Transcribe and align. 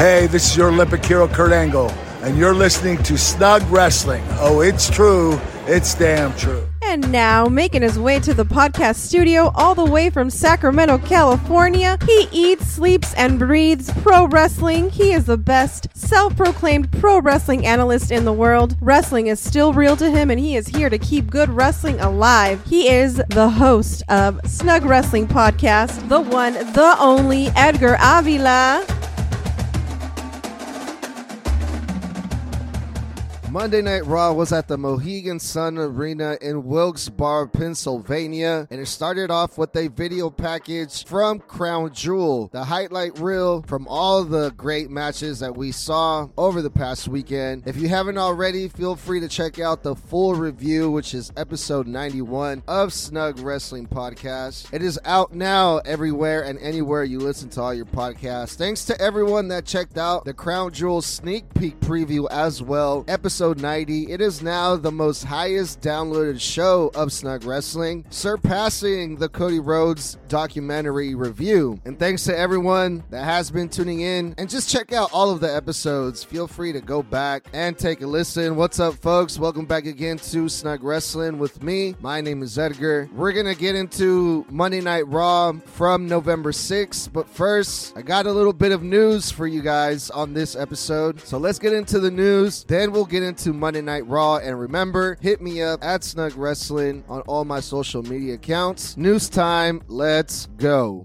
Hey, 0.00 0.28
this 0.28 0.50
is 0.50 0.56
your 0.56 0.68
Olympic 0.70 1.04
hero, 1.04 1.28
Kurt 1.28 1.52
Angle, 1.52 1.90
and 2.22 2.38
you're 2.38 2.54
listening 2.54 3.02
to 3.02 3.18
Snug 3.18 3.62
Wrestling. 3.64 4.24
Oh, 4.38 4.62
it's 4.62 4.88
true. 4.88 5.38
It's 5.66 5.94
damn 5.94 6.34
true. 6.36 6.66
And 6.80 7.12
now, 7.12 7.44
making 7.48 7.82
his 7.82 7.98
way 7.98 8.18
to 8.20 8.32
the 8.32 8.46
podcast 8.46 8.94
studio 8.94 9.52
all 9.54 9.74
the 9.74 9.84
way 9.84 10.08
from 10.08 10.30
Sacramento, 10.30 10.96
California, 11.00 11.98
he 12.06 12.26
eats, 12.32 12.66
sleeps, 12.66 13.12
and 13.12 13.38
breathes 13.38 13.92
pro 14.00 14.26
wrestling. 14.26 14.88
He 14.88 15.12
is 15.12 15.26
the 15.26 15.36
best 15.36 15.88
self 15.94 16.34
proclaimed 16.34 16.90
pro 16.92 17.20
wrestling 17.20 17.66
analyst 17.66 18.10
in 18.10 18.24
the 18.24 18.32
world. 18.32 18.76
Wrestling 18.80 19.26
is 19.26 19.38
still 19.38 19.74
real 19.74 19.96
to 19.96 20.10
him, 20.10 20.30
and 20.30 20.40
he 20.40 20.56
is 20.56 20.66
here 20.66 20.88
to 20.88 20.96
keep 20.96 21.30
good 21.30 21.50
wrestling 21.50 22.00
alive. 22.00 22.64
He 22.64 22.88
is 22.88 23.16
the 23.28 23.50
host 23.50 24.02
of 24.08 24.40
Snug 24.46 24.86
Wrestling 24.86 25.28
Podcast, 25.28 26.08
the 26.08 26.22
one, 26.22 26.54
the 26.54 26.96
only 26.98 27.48
Edgar 27.48 27.98
Avila. 28.00 28.99
Monday 33.50 33.82
Night 33.82 34.06
Raw 34.06 34.32
was 34.32 34.52
at 34.52 34.68
the 34.68 34.78
Mohegan 34.78 35.40
Sun 35.40 35.76
Arena 35.76 36.38
in 36.40 36.66
Wilkes-Barre, 36.66 37.48
Pennsylvania, 37.48 38.68
and 38.70 38.80
it 38.80 38.86
started 38.86 39.28
off 39.28 39.58
with 39.58 39.74
a 39.74 39.88
video 39.88 40.30
package 40.30 41.04
from 41.04 41.40
Crown 41.40 41.92
Jewel, 41.92 42.48
the 42.52 42.62
highlight 42.62 43.18
reel 43.18 43.62
from 43.62 43.88
all 43.88 44.22
the 44.22 44.50
great 44.50 44.88
matches 44.88 45.40
that 45.40 45.56
we 45.56 45.72
saw 45.72 46.28
over 46.38 46.62
the 46.62 46.70
past 46.70 47.08
weekend. 47.08 47.66
If 47.66 47.76
you 47.76 47.88
haven't 47.88 48.18
already, 48.18 48.68
feel 48.68 48.94
free 48.94 49.18
to 49.18 49.26
check 49.26 49.58
out 49.58 49.82
the 49.82 49.96
full 49.96 50.36
review, 50.36 50.88
which 50.88 51.12
is 51.12 51.32
episode 51.36 51.88
91 51.88 52.62
of 52.68 52.92
Snug 52.92 53.40
Wrestling 53.40 53.88
Podcast. 53.88 54.72
It 54.72 54.80
is 54.80 54.96
out 55.04 55.34
now 55.34 55.78
everywhere 55.78 56.42
and 56.42 56.56
anywhere 56.60 57.02
you 57.02 57.18
listen 57.18 57.48
to 57.50 57.62
all 57.62 57.74
your 57.74 57.86
podcasts. 57.86 58.54
Thanks 58.54 58.84
to 58.84 59.00
everyone 59.00 59.48
that 59.48 59.64
checked 59.64 59.98
out 59.98 60.24
the 60.24 60.34
Crown 60.34 60.72
Jewel 60.72 61.02
sneak 61.02 61.52
peek 61.54 61.80
preview 61.80 62.28
as 62.30 62.62
well. 62.62 63.04
Episode 63.08 63.39
episode 63.40 63.62
90. 63.62 64.12
It 64.12 64.20
is 64.20 64.42
now 64.42 64.76
the 64.76 64.92
most 64.92 65.24
highest 65.24 65.80
downloaded 65.80 66.38
show 66.38 66.90
of 66.94 67.10
Snug 67.10 67.42
Wrestling, 67.44 68.04
surpassing 68.10 69.16
the 69.16 69.30
Cody 69.30 69.60
Rhodes 69.60 70.18
documentary 70.28 71.14
review. 71.14 71.80
And 71.86 71.98
thanks 71.98 72.24
to 72.24 72.36
everyone 72.36 73.02
that 73.08 73.24
has 73.24 73.50
been 73.50 73.70
tuning 73.70 74.02
in 74.02 74.34
and 74.36 74.50
just 74.50 74.68
check 74.68 74.92
out 74.92 75.08
all 75.14 75.30
of 75.30 75.40
the 75.40 75.50
episodes. 75.50 76.22
Feel 76.22 76.46
free 76.46 76.70
to 76.72 76.82
go 76.82 77.02
back 77.02 77.46
and 77.54 77.78
take 77.78 78.02
a 78.02 78.06
listen. 78.06 78.56
What's 78.56 78.78
up, 78.78 78.96
folks? 78.96 79.38
Welcome 79.38 79.64
back 79.64 79.86
again 79.86 80.18
to 80.18 80.50
Snug 80.50 80.84
Wrestling 80.84 81.38
with 81.38 81.62
me. 81.62 81.96
My 82.02 82.20
name 82.20 82.42
is 82.42 82.58
Edgar. 82.58 83.08
We're 83.14 83.32
going 83.32 83.46
to 83.46 83.58
get 83.58 83.74
into 83.74 84.44
Monday 84.50 84.82
Night 84.82 85.08
Raw 85.08 85.52
from 85.64 86.06
November 86.06 86.52
6th, 86.52 87.10
but 87.10 87.26
first, 87.26 87.96
I 87.96 88.02
got 88.02 88.26
a 88.26 88.32
little 88.32 88.52
bit 88.52 88.70
of 88.70 88.82
news 88.82 89.30
for 89.30 89.46
you 89.46 89.62
guys 89.62 90.10
on 90.10 90.34
this 90.34 90.56
episode. 90.56 91.22
So 91.22 91.38
let's 91.38 91.58
get 91.58 91.72
into 91.72 92.00
the 92.00 92.10
news, 92.10 92.64
then 92.64 92.92
we'll 92.92 93.06
get 93.06 93.22
into 93.22 93.29
into 93.30 93.52
Monday 93.52 93.80
Night 93.80 94.06
Raw. 94.06 94.38
And 94.38 94.58
remember, 94.58 95.16
hit 95.20 95.40
me 95.40 95.62
up 95.62 95.82
at 95.82 96.04
Snug 96.04 96.34
Wrestling 96.34 97.04
on 97.08 97.22
all 97.22 97.44
my 97.44 97.60
social 97.60 98.02
media 98.02 98.34
accounts. 98.34 98.96
News 98.96 99.28
time. 99.28 99.82
Let's 99.88 100.46
go. 100.58 101.04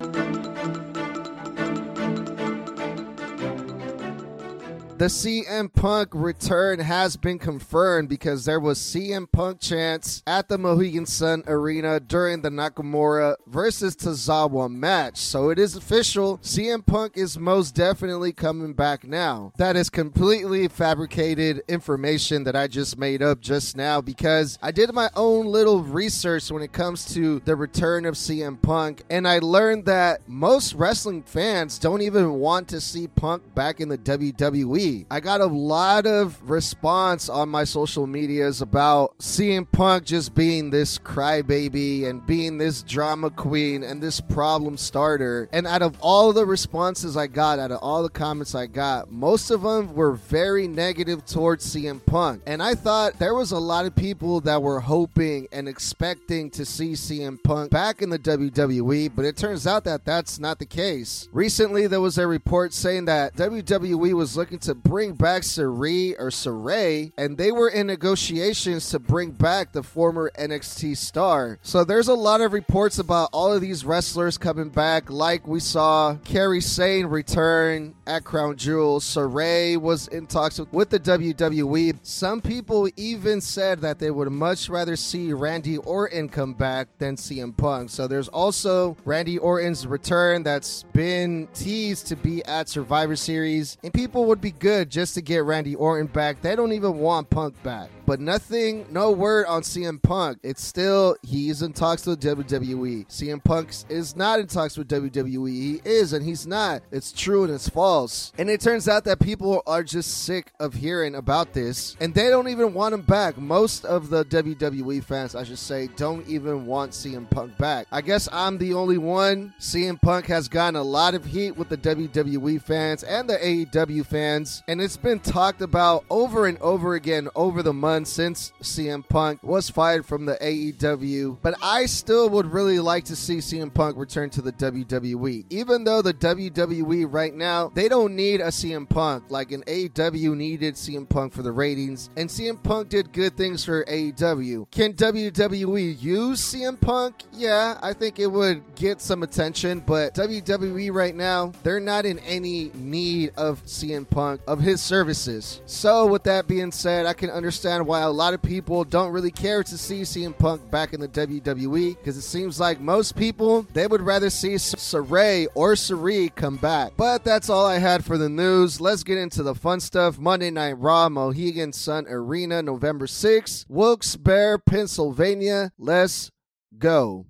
The 4.97 5.07
CM 5.07 5.73
Punk 5.73 6.11
return 6.13 6.79
has 6.79 7.17
been 7.17 7.37
confirmed 7.37 8.07
because 8.07 8.45
there 8.45 8.61
was 8.61 8.79
CM 8.79 9.29
Punk 9.29 9.59
chants 9.59 10.23
at 10.25 10.47
the 10.47 10.57
Mohegan 10.57 11.05
Sun 11.05 11.43
Arena 11.47 11.99
during 11.99 12.41
the 12.41 12.49
Nakamura 12.49 13.35
versus 13.45 13.97
Tozawa 13.97 14.71
match. 14.71 15.17
So 15.17 15.49
it 15.49 15.59
is 15.59 15.75
official. 15.75 16.37
CM 16.37 16.85
Punk 16.85 17.17
is 17.17 17.37
most 17.37 17.75
definitely 17.75 18.31
coming 18.31 18.71
back 18.71 19.05
now. 19.05 19.51
That 19.57 19.75
is 19.75 19.89
completely 19.89 20.69
fabricated 20.69 21.63
information 21.67 22.45
that 22.45 22.55
I 22.55 22.67
just 22.67 22.97
made 22.97 23.21
up 23.21 23.41
just 23.41 23.75
now 23.75 23.99
because 23.99 24.57
I 24.61 24.71
did 24.71 24.93
my 24.93 25.09
own 25.17 25.47
little 25.47 25.83
research 25.83 26.49
when 26.49 26.63
it 26.63 26.71
comes 26.71 27.03
to 27.15 27.41
the 27.41 27.57
return 27.57 28.05
of 28.05 28.15
CM 28.15 28.61
Punk 28.61 29.03
and 29.09 29.27
I 29.27 29.39
learned 29.39 29.87
that 29.87 30.21
most 30.29 30.73
wrestling 30.73 31.23
fans 31.23 31.79
don't 31.79 32.01
even 32.01 32.35
want 32.35 32.69
to 32.69 32.79
see 32.79 33.09
Punk 33.09 33.53
back 33.53 33.81
in 33.81 33.89
the 33.89 33.97
WWE. 33.97 34.84
I 35.09 35.19
got 35.19 35.41
a 35.41 35.45
lot 35.45 36.05
of 36.05 36.49
response 36.49 37.29
on 37.29 37.49
my 37.49 37.63
social 37.63 38.05
medias 38.05 38.61
about 38.61 39.17
CM 39.17 39.65
Punk 39.71 40.05
just 40.05 40.35
being 40.35 40.69
this 40.69 40.99
crybaby 40.99 42.05
and 42.05 42.25
being 42.25 42.57
this 42.57 42.83
drama 42.83 43.29
queen 43.29 43.83
and 43.83 44.01
this 44.01 44.21
problem 44.21 44.77
starter. 44.77 45.49
And 45.51 45.65
out 45.65 45.81
of 45.81 45.97
all 46.01 46.33
the 46.33 46.45
responses 46.45 47.17
I 47.17 47.27
got, 47.27 47.57
out 47.57 47.71
of 47.71 47.79
all 47.81 48.03
the 48.03 48.09
comments 48.09 48.53
I 48.53 48.67
got, 48.67 49.11
most 49.11 49.49
of 49.49 49.63
them 49.63 49.95
were 49.95 50.13
very 50.13 50.67
negative 50.67 51.25
towards 51.25 51.65
CM 51.65 52.05
Punk. 52.05 52.43
And 52.45 52.61
I 52.61 52.75
thought 52.75 53.17
there 53.17 53.33
was 53.33 53.51
a 53.51 53.59
lot 53.59 53.85
of 53.85 53.95
people 53.95 54.41
that 54.41 54.61
were 54.61 54.79
hoping 54.79 55.47
and 55.51 55.67
expecting 55.67 56.51
to 56.51 56.65
see 56.65 56.91
CM 56.91 57.41
Punk 57.41 57.71
back 57.71 58.01
in 58.01 58.09
the 58.09 58.19
WWE, 58.19 59.11
but 59.15 59.25
it 59.25 59.35
turns 59.35 59.65
out 59.65 59.83
that 59.85 60.05
that's 60.05 60.39
not 60.39 60.59
the 60.59 60.65
case. 60.65 61.27
Recently, 61.31 61.87
there 61.87 62.01
was 62.01 62.17
a 62.17 62.27
report 62.27 62.73
saying 62.73 63.05
that 63.05 63.35
WWE 63.35 64.13
was 64.13 64.37
looking 64.37 64.59
to 64.59 64.74
bring 64.75 65.13
back 65.13 65.43
Sarray 65.43 66.15
or 66.19 66.29
Sarray, 66.29 67.11
and 67.17 67.37
they 67.37 67.51
were 67.51 67.69
in 67.69 67.87
negotiations 67.87 68.89
to 68.89 68.99
bring 68.99 69.31
back 69.31 69.71
the 69.71 69.83
former 69.83 70.31
NXT 70.37 70.97
star. 70.97 71.59
So 71.61 71.83
there's 71.83 72.07
a 72.07 72.13
lot 72.13 72.41
of 72.41 72.53
reports 72.53 72.99
about 72.99 73.29
all 73.31 73.53
of 73.53 73.61
these 73.61 73.85
wrestlers 73.85 74.37
coming 74.37 74.69
back, 74.69 75.09
like 75.09 75.47
we 75.47 75.59
saw 75.59 76.15
Kairi 76.23 76.61
Sane 76.61 77.05
return 77.07 77.95
at 78.07 78.23
Crown 78.23 78.55
Jewel. 78.55 78.99
Sarray 78.99 79.77
was 79.77 80.07
in 80.07 80.27
talks 80.27 80.59
with, 80.59 80.71
with 80.71 80.89
the 80.89 80.99
WWE. 80.99 81.97
Some 82.03 82.41
people 82.41 82.89
even 82.95 83.41
said 83.41 83.81
that 83.81 83.99
they 83.99 84.11
would 84.11 84.31
much 84.31 84.69
rather 84.69 84.95
see 84.95 85.33
Randy 85.33 85.77
Orton 85.77 86.29
come 86.29 86.53
back 86.53 86.87
than 86.97 87.15
CM 87.15 87.55
Punk. 87.55 87.89
So 87.89 88.07
there's 88.07 88.27
also 88.27 88.97
Randy 89.05 89.37
Orton's 89.37 89.87
return 89.87 90.43
that's 90.43 90.83
been 90.93 91.47
teased 91.53 92.07
to 92.07 92.15
be 92.15 92.43
at 92.45 92.69
Survivor 92.69 93.15
Series, 93.15 93.77
and 93.83 93.93
people 93.93 94.25
would 94.25 94.41
be 94.41 94.51
good 94.65 94.89
just 94.89 95.13
to 95.13 95.21
get 95.21 95.43
Randy 95.43 95.75
Orton 95.75 96.07
back. 96.07 96.41
They 96.41 96.55
don't 96.55 96.71
even 96.71 96.97
want 96.97 97.29
Punk 97.29 97.53
back. 97.61 97.91
But 98.05 98.19
nothing, 98.19 98.85
no 98.91 99.11
word 99.11 99.47
on 99.47 99.63
CM 99.63 99.99
Punk. 99.99 100.37
It's 100.43 100.63
still, 100.63 101.15
he's 101.23 101.63
in 101.63 101.73
talks 101.73 102.05
with 102.05 102.21
WWE. 102.21 103.07
CM 103.07 103.43
Punk 103.43 103.71
is 103.89 104.15
not 104.15 104.39
in 104.39 104.45
talks 104.45 104.77
with 104.77 104.87
WWE. 104.89 105.49
He 105.49 105.81
is, 105.83 106.13
and 106.13 106.23
he's 106.23 106.45
not. 106.45 106.83
It's 106.91 107.11
true 107.11 107.45
and 107.45 107.53
it's 107.53 107.67
false. 107.67 108.31
And 108.37 108.47
it 108.47 108.61
turns 108.61 108.87
out 108.87 109.05
that 109.05 109.19
people 109.19 109.63
are 109.65 109.83
just 109.83 110.23
sick 110.23 110.51
of 110.59 110.75
hearing 110.75 111.15
about 111.15 111.53
this, 111.53 111.97
and 111.99 112.13
they 112.13 112.29
don't 112.29 112.47
even 112.47 112.75
want 112.75 112.93
him 112.93 113.01
back. 113.01 113.39
Most 113.39 113.85
of 113.85 114.11
the 114.11 114.23
WWE 114.25 115.03
fans, 115.03 115.33
I 115.33 115.43
should 115.43 115.57
say, 115.57 115.89
don't 115.95 116.27
even 116.27 116.67
want 116.67 116.91
CM 116.91 117.27
Punk 117.27 117.57
back. 117.57 117.87
I 117.91 118.01
guess 118.01 118.29
I'm 118.31 118.59
the 118.59 118.75
only 118.75 118.99
one. 118.99 119.55
CM 119.59 119.99
Punk 119.99 120.27
has 120.27 120.47
gotten 120.47 120.75
a 120.75 120.83
lot 120.83 121.15
of 121.15 121.25
heat 121.25 121.57
with 121.57 121.69
the 121.69 121.77
WWE 121.77 122.61
fans 122.61 123.03
and 123.03 123.27
the 123.27 123.37
AEW 123.37 124.05
fans, 124.05 124.61
and 124.67 124.79
it's 124.79 124.97
been 124.97 125.19
talked 125.19 125.61
about 125.63 126.05
over 126.11 126.45
and 126.45 126.59
over 126.59 126.93
again 126.93 127.29
over 127.35 127.63
the 127.63 127.73
months 127.73 127.94
since 128.03 128.51
CM 128.61 129.07
Punk 129.07 129.43
was 129.43 129.69
fired 129.69 130.05
from 130.05 130.25
the 130.25 130.35
AEW, 130.35 131.37
but 131.41 131.55
I 131.61 131.85
still 131.85 132.29
would 132.29 132.47
really 132.47 132.79
like 132.79 133.05
to 133.05 133.15
see 133.15 133.37
CM 133.37 133.73
Punk 133.73 133.97
return 133.97 134.29
to 134.31 134.41
the 134.41 134.51
WWE. 134.51 135.45
Even 135.49 135.83
though 135.83 136.01
the 136.01 136.13
WWE 136.13 137.05
right 137.09 137.33
now, 137.33 137.71
they 137.73 137.87
don't 137.87 138.15
need 138.15 138.41
a 138.41 138.47
CM 138.47 138.89
Punk 138.89 139.25
like 139.29 139.51
an 139.51 139.63
AEW 139.63 140.35
needed 140.35 140.73
CM 140.73 141.07
Punk 141.07 141.31
for 141.31 141.43
the 141.43 141.51
ratings, 141.51 142.09
and 142.17 142.29
CM 142.29 142.61
Punk 142.61 142.89
did 142.89 143.13
good 143.13 143.37
things 143.37 143.63
for 143.63 143.85
AEW. 143.85 144.69
Can 144.71 144.93
WWE 144.93 146.01
use 146.01 146.41
CM 146.41 146.79
Punk? 146.81 147.15
Yeah, 147.31 147.77
I 147.81 147.93
think 147.93 148.19
it 148.19 148.27
would 148.27 148.63
get 148.75 148.99
some 148.99 149.23
attention, 149.23 149.81
but 149.85 150.15
WWE 150.15 150.91
right 150.91 151.15
now, 151.15 151.51
they're 151.63 151.79
not 151.79 152.05
in 152.05 152.19
any 152.19 152.71
need 152.73 153.31
of 153.37 153.63
CM 153.65 154.09
Punk, 154.09 154.41
of 154.47 154.59
his 154.59 154.81
services. 154.81 155.61
So, 155.65 156.07
with 156.07 156.23
that 156.23 156.47
being 156.47 156.71
said, 156.71 157.05
I 157.05 157.13
can 157.13 157.29
understand 157.29 157.84
why 157.85 158.01
a 158.01 158.09
lot 158.09 158.33
of 158.33 158.41
people 158.41 158.83
don't 158.83 159.11
really 159.11 159.31
care 159.31 159.63
to 159.63 159.77
see 159.77 160.01
CM 160.01 160.37
Punk 160.37 160.69
back 160.71 160.93
in 160.93 160.99
the 160.99 161.07
WWE 161.07 161.97
because 161.97 162.17
it 162.17 162.21
seems 162.21 162.59
like 162.59 162.79
most 162.79 163.15
people, 163.15 163.65
they 163.73 163.87
would 163.87 164.01
rather 164.01 164.29
see 164.29 164.55
Sarray 164.55 165.47
or 165.55 165.73
Sarray 165.73 166.33
come 166.33 166.57
back. 166.57 166.93
But 166.97 167.23
that's 167.23 167.49
all 167.49 167.65
I 167.65 167.79
had 167.79 168.03
for 168.03 168.17
the 168.17 168.29
news. 168.29 168.81
Let's 168.81 169.03
get 169.03 169.17
into 169.17 169.43
the 169.43 169.55
fun 169.55 169.79
stuff. 169.79 170.17
Monday 170.17 170.51
Night 170.51 170.79
Raw, 170.79 171.09
Mohegan 171.09 171.73
Sun 171.73 172.05
Arena, 172.07 172.61
November 172.61 173.05
6th, 173.05 173.65
Wilkes-Barre, 173.69 174.59
Pennsylvania. 174.59 175.71
Let's 175.77 176.31
go. 176.77 177.25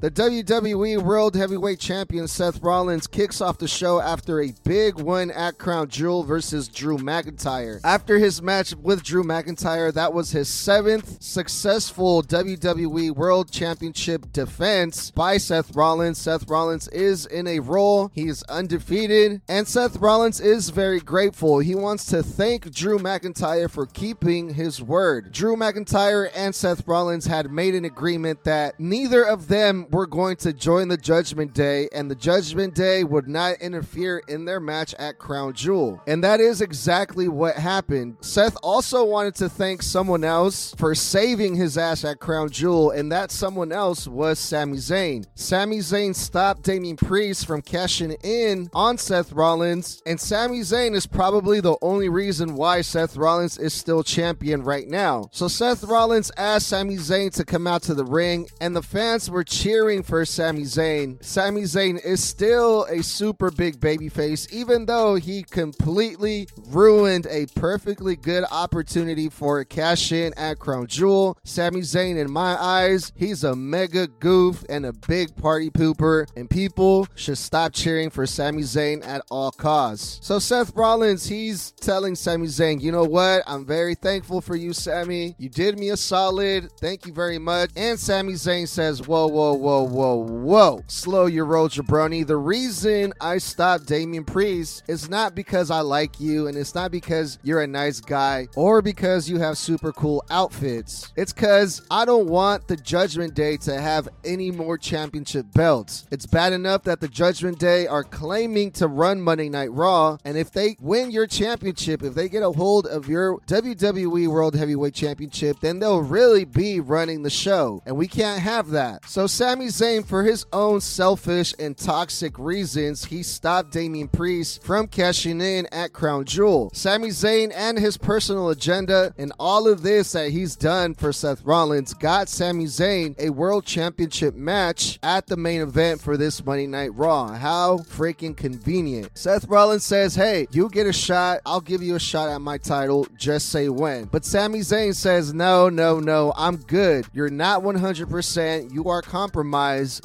The 0.00 0.10
WWE 0.10 1.02
World 1.02 1.36
Heavyweight 1.36 1.78
Champion 1.78 2.26
Seth 2.26 2.62
Rollins 2.62 3.06
kicks 3.06 3.42
off 3.42 3.58
the 3.58 3.68
show 3.68 4.00
after 4.00 4.40
a 4.40 4.54
big 4.64 4.98
win 4.98 5.30
at 5.30 5.58
Crown 5.58 5.88
Jewel 5.88 6.22
versus 6.22 6.68
Drew 6.68 6.96
McIntyre. 6.96 7.80
After 7.84 8.18
his 8.18 8.40
match 8.40 8.74
with 8.74 9.02
Drew 9.02 9.22
McIntyre, 9.22 9.92
that 9.92 10.14
was 10.14 10.30
his 10.30 10.48
seventh 10.48 11.22
successful 11.22 12.22
WWE 12.22 13.10
World 13.10 13.52
Championship 13.52 14.32
defense 14.32 15.10
by 15.10 15.36
Seth 15.36 15.76
Rollins. 15.76 16.16
Seth 16.16 16.48
Rollins 16.48 16.88
is 16.88 17.26
in 17.26 17.46
a 17.46 17.60
role, 17.60 18.10
he 18.14 18.26
is 18.26 18.42
undefeated, 18.44 19.42
and 19.48 19.68
Seth 19.68 19.98
Rollins 19.98 20.40
is 20.40 20.70
very 20.70 21.00
grateful. 21.00 21.58
He 21.58 21.74
wants 21.74 22.06
to 22.06 22.22
thank 22.22 22.72
Drew 22.72 22.98
McIntyre 22.98 23.70
for 23.70 23.84
keeping 23.84 24.54
his 24.54 24.80
word. 24.80 25.30
Drew 25.30 25.56
McIntyre 25.56 26.30
and 26.34 26.54
Seth 26.54 26.88
Rollins 26.88 27.26
had 27.26 27.52
made 27.52 27.74
an 27.74 27.84
agreement 27.84 28.44
that 28.44 28.80
neither 28.80 29.22
of 29.22 29.48
them 29.48 29.88
were 29.90 30.06
going 30.06 30.36
to 30.36 30.52
join 30.52 30.88
the 30.88 30.96
Judgment 30.96 31.52
Day, 31.52 31.88
and 31.92 32.10
the 32.10 32.14
Judgment 32.14 32.74
Day 32.74 33.04
would 33.04 33.28
not 33.28 33.60
interfere 33.60 34.22
in 34.28 34.44
their 34.44 34.60
match 34.60 34.94
at 34.94 35.18
Crown 35.18 35.52
Jewel. 35.52 36.00
And 36.06 36.22
that 36.22 36.40
is 36.40 36.60
exactly 36.60 37.28
what 37.28 37.56
happened. 37.56 38.16
Seth 38.20 38.56
also 38.62 39.04
wanted 39.04 39.34
to 39.36 39.48
thank 39.48 39.82
someone 39.82 40.24
else 40.24 40.74
for 40.76 40.94
saving 40.94 41.56
his 41.56 41.76
ass 41.76 42.04
at 42.04 42.20
Crown 42.20 42.50
Jewel, 42.50 42.90
and 42.90 43.10
that 43.10 43.30
someone 43.30 43.72
else 43.72 44.06
was 44.06 44.38
Sami 44.38 44.76
Zayn. 44.76 45.26
Sami 45.34 45.78
Zayn 45.78 46.14
stopped 46.14 46.62
Damian 46.62 46.96
Priest 46.96 47.46
from 47.46 47.62
cashing 47.62 48.12
in 48.22 48.70
on 48.72 48.98
Seth 48.98 49.32
Rollins, 49.32 50.02
and 50.06 50.20
Sami 50.20 50.60
Zayn 50.60 50.94
is 50.94 51.06
probably 51.06 51.60
the 51.60 51.76
only 51.82 52.08
reason 52.08 52.54
why 52.54 52.80
Seth 52.80 53.16
Rollins 53.16 53.58
is 53.58 53.72
still 53.72 54.02
champion 54.02 54.62
right 54.62 54.86
now. 54.86 55.28
So 55.32 55.48
Seth 55.48 55.82
Rollins 55.84 56.30
asked 56.36 56.68
Sami 56.68 56.96
Zayn 56.96 57.32
to 57.34 57.44
come 57.44 57.66
out 57.66 57.82
to 57.82 57.94
the 57.94 58.04
ring, 58.04 58.48
and 58.60 58.76
the 58.76 58.82
fans 58.82 59.30
were 59.30 59.44
cheering 59.44 59.79
for 59.80 60.26
Sami 60.26 60.64
Zayn. 60.64 61.24
Sami 61.24 61.62
Zayn 61.62 62.04
is 62.04 62.22
still 62.22 62.84
a 62.84 63.02
super 63.02 63.50
big 63.50 63.80
babyface, 63.80 64.52
even 64.52 64.84
though 64.84 65.14
he 65.14 65.42
completely 65.42 66.46
ruined 66.66 67.26
a 67.30 67.46
perfectly 67.54 68.14
good 68.14 68.44
opportunity 68.50 69.30
for 69.30 69.60
a 69.60 69.64
cash 69.64 70.12
in 70.12 70.34
at 70.36 70.58
Crown 70.58 70.86
Jewel. 70.86 71.38
Sami 71.44 71.80
Zayn, 71.80 72.18
in 72.18 72.30
my 72.30 72.62
eyes, 72.62 73.10
he's 73.16 73.42
a 73.42 73.56
mega 73.56 74.06
goof 74.06 74.62
and 74.68 74.84
a 74.84 74.92
big 74.92 75.34
party 75.34 75.70
pooper, 75.70 76.28
and 76.36 76.50
people 76.50 77.06
should 77.14 77.38
stop 77.38 77.72
cheering 77.72 78.10
for 78.10 78.26
Sami 78.26 78.62
Zayn 78.62 79.02
at 79.06 79.22
all 79.30 79.50
costs. 79.50 80.18
So 80.26 80.38
Seth 80.38 80.76
Rollins, 80.76 81.26
he's 81.26 81.70
telling 81.72 82.14
Sami 82.16 82.48
Zayn, 82.48 82.82
you 82.82 82.92
know 82.92 83.04
what? 83.04 83.44
I'm 83.46 83.64
very 83.64 83.94
thankful 83.94 84.42
for 84.42 84.56
you, 84.56 84.74
Sami. 84.74 85.34
You 85.38 85.48
did 85.48 85.78
me 85.78 85.88
a 85.88 85.96
solid. 85.96 86.70
Thank 86.78 87.06
you 87.06 87.14
very 87.14 87.38
much. 87.38 87.70
And 87.76 87.98
Sami 87.98 88.34
Zayn 88.34 88.68
says, 88.68 89.08
whoa, 89.08 89.26
whoa, 89.26 89.54
whoa, 89.54 89.69
whoa, 89.70 89.82
whoa. 89.84 90.16
Whoa. 90.16 90.84
Slow 90.88 91.26
your 91.26 91.44
roll, 91.44 91.68
jabroni. 91.68 92.26
The 92.26 92.36
reason 92.36 93.12
I 93.20 93.38
stopped 93.38 93.86
Damian 93.86 94.24
Priest 94.24 94.82
is 94.88 95.08
not 95.08 95.36
because 95.36 95.70
I 95.70 95.80
like 95.80 96.18
you, 96.18 96.48
and 96.48 96.56
it's 96.56 96.74
not 96.74 96.90
because 96.90 97.38
you're 97.44 97.62
a 97.62 97.68
nice 97.68 98.00
guy, 98.00 98.48
or 98.56 98.82
because 98.82 99.28
you 99.28 99.38
have 99.38 99.56
super 99.56 99.92
cool 99.92 100.24
outfits. 100.28 101.12
It's 101.14 101.32
because 101.32 101.82
I 101.88 102.04
don't 102.04 102.26
want 102.26 102.66
the 102.66 102.76
Judgment 102.76 103.34
Day 103.34 103.56
to 103.58 103.80
have 103.80 104.08
any 104.24 104.50
more 104.50 104.76
championship 104.76 105.46
belts. 105.54 106.06
It's 106.10 106.26
bad 106.26 106.52
enough 106.52 106.82
that 106.84 107.00
the 107.00 107.08
Judgment 107.08 107.60
Day 107.60 107.86
are 107.86 108.02
claiming 108.02 108.72
to 108.72 108.88
run 108.88 109.20
Monday 109.20 109.48
Night 109.48 109.70
Raw, 109.70 110.16
and 110.24 110.36
if 110.36 110.50
they 110.50 110.76
win 110.80 111.12
your 111.12 111.28
championship, 111.28 112.02
if 112.02 112.14
they 112.14 112.28
get 112.28 112.42
a 112.42 112.50
hold 112.50 112.86
of 112.86 113.08
your 113.08 113.38
WWE 113.46 114.26
World 114.26 114.56
Heavyweight 114.56 114.94
Championship, 114.94 115.60
then 115.60 115.78
they'll 115.78 116.02
really 116.02 116.44
be 116.44 116.80
running 116.80 117.22
the 117.22 117.30
show, 117.30 117.82
and 117.86 117.96
we 117.96 118.08
can't 118.08 118.40
have 118.40 118.70
that. 118.70 119.08
So 119.08 119.28
Sami 119.60 119.98
Zayn, 119.98 120.06
for 120.06 120.22
his 120.22 120.46
own 120.54 120.80
selfish 120.80 121.54
and 121.58 121.76
toxic 121.76 122.38
reasons, 122.38 123.04
he 123.04 123.22
stopped 123.22 123.72
Damian 123.72 124.08
Priest 124.08 124.62
from 124.62 124.86
cashing 124.86 125.42
in 125.42 125.66
at 125.70 125.92
Crown 125.92 126.24
Jewel. 126.24 126.70
Sami 126.72 127.08
Zayn 127.08 127.52
and 127.54 127.78
his 127.78 127.98
personal 127.98 128.48
agenda 128.48 129.12
and 129.18 129.34
all 129.38 129.68
of 129.68 129.82
this 129.82 130.12
that 130.12 130.30
he's 130.30 130.56
done 130.56 130.94
for 130.94 131.12
Seth 131.12 131.44
Rollins 131.44 131.92
got 131.92 132.30
Sami 132.30 132.64
Zayn 132.64 133.14
a 133.18 133.28
World 133.28 133.66
Championship 133.66 134.34
match 134.34 134.98
at 135.02 135.26
the 135.26 135.36
main 135.36 135.60
event 135.60 136.00
for 136.00 136.16
this 136.16 136.42
Monday 136.42 136.66
Night 136.66 136.94
Raw. 136.94 137.34
How 137.34 137.80
freaking 137.80 138.34
convenient. 138.34 139.10
Seth 139.12 139.46
Rollins 139.46 139.84
says, 139.84 140.14
Hey, 140.14 140.46
you 140.52 140.70
get 140.70 140.86
a 140.86 140.92
shot, 140.92 141.40
I'll 141.44 141.60
give 141.60 141.82
you 141.82 141.96
a 141.96 142.00
shot 142.00 142.30
at 142.30 142.40
my 142.40 142.56
title, 142.56 143.06
just 143.18 143.50
say 143.50 143.68
when. 143.68 144.06
But 144.06 144.24
Sami 144.24 144.60
Zayn 144.60 144.94
says, 144.94 145.34
No, 145.34 145.68
no, 145.68 146.00
no, 146.00 146.32
I'm 146.34 146.56
good. 146.56 147.04
You're 147.12 147.28
not 147.28 147.62
100%. 147.62 148.72
You 148.72 148.88
are 148.88 149.02
compromised. 149.02 149.49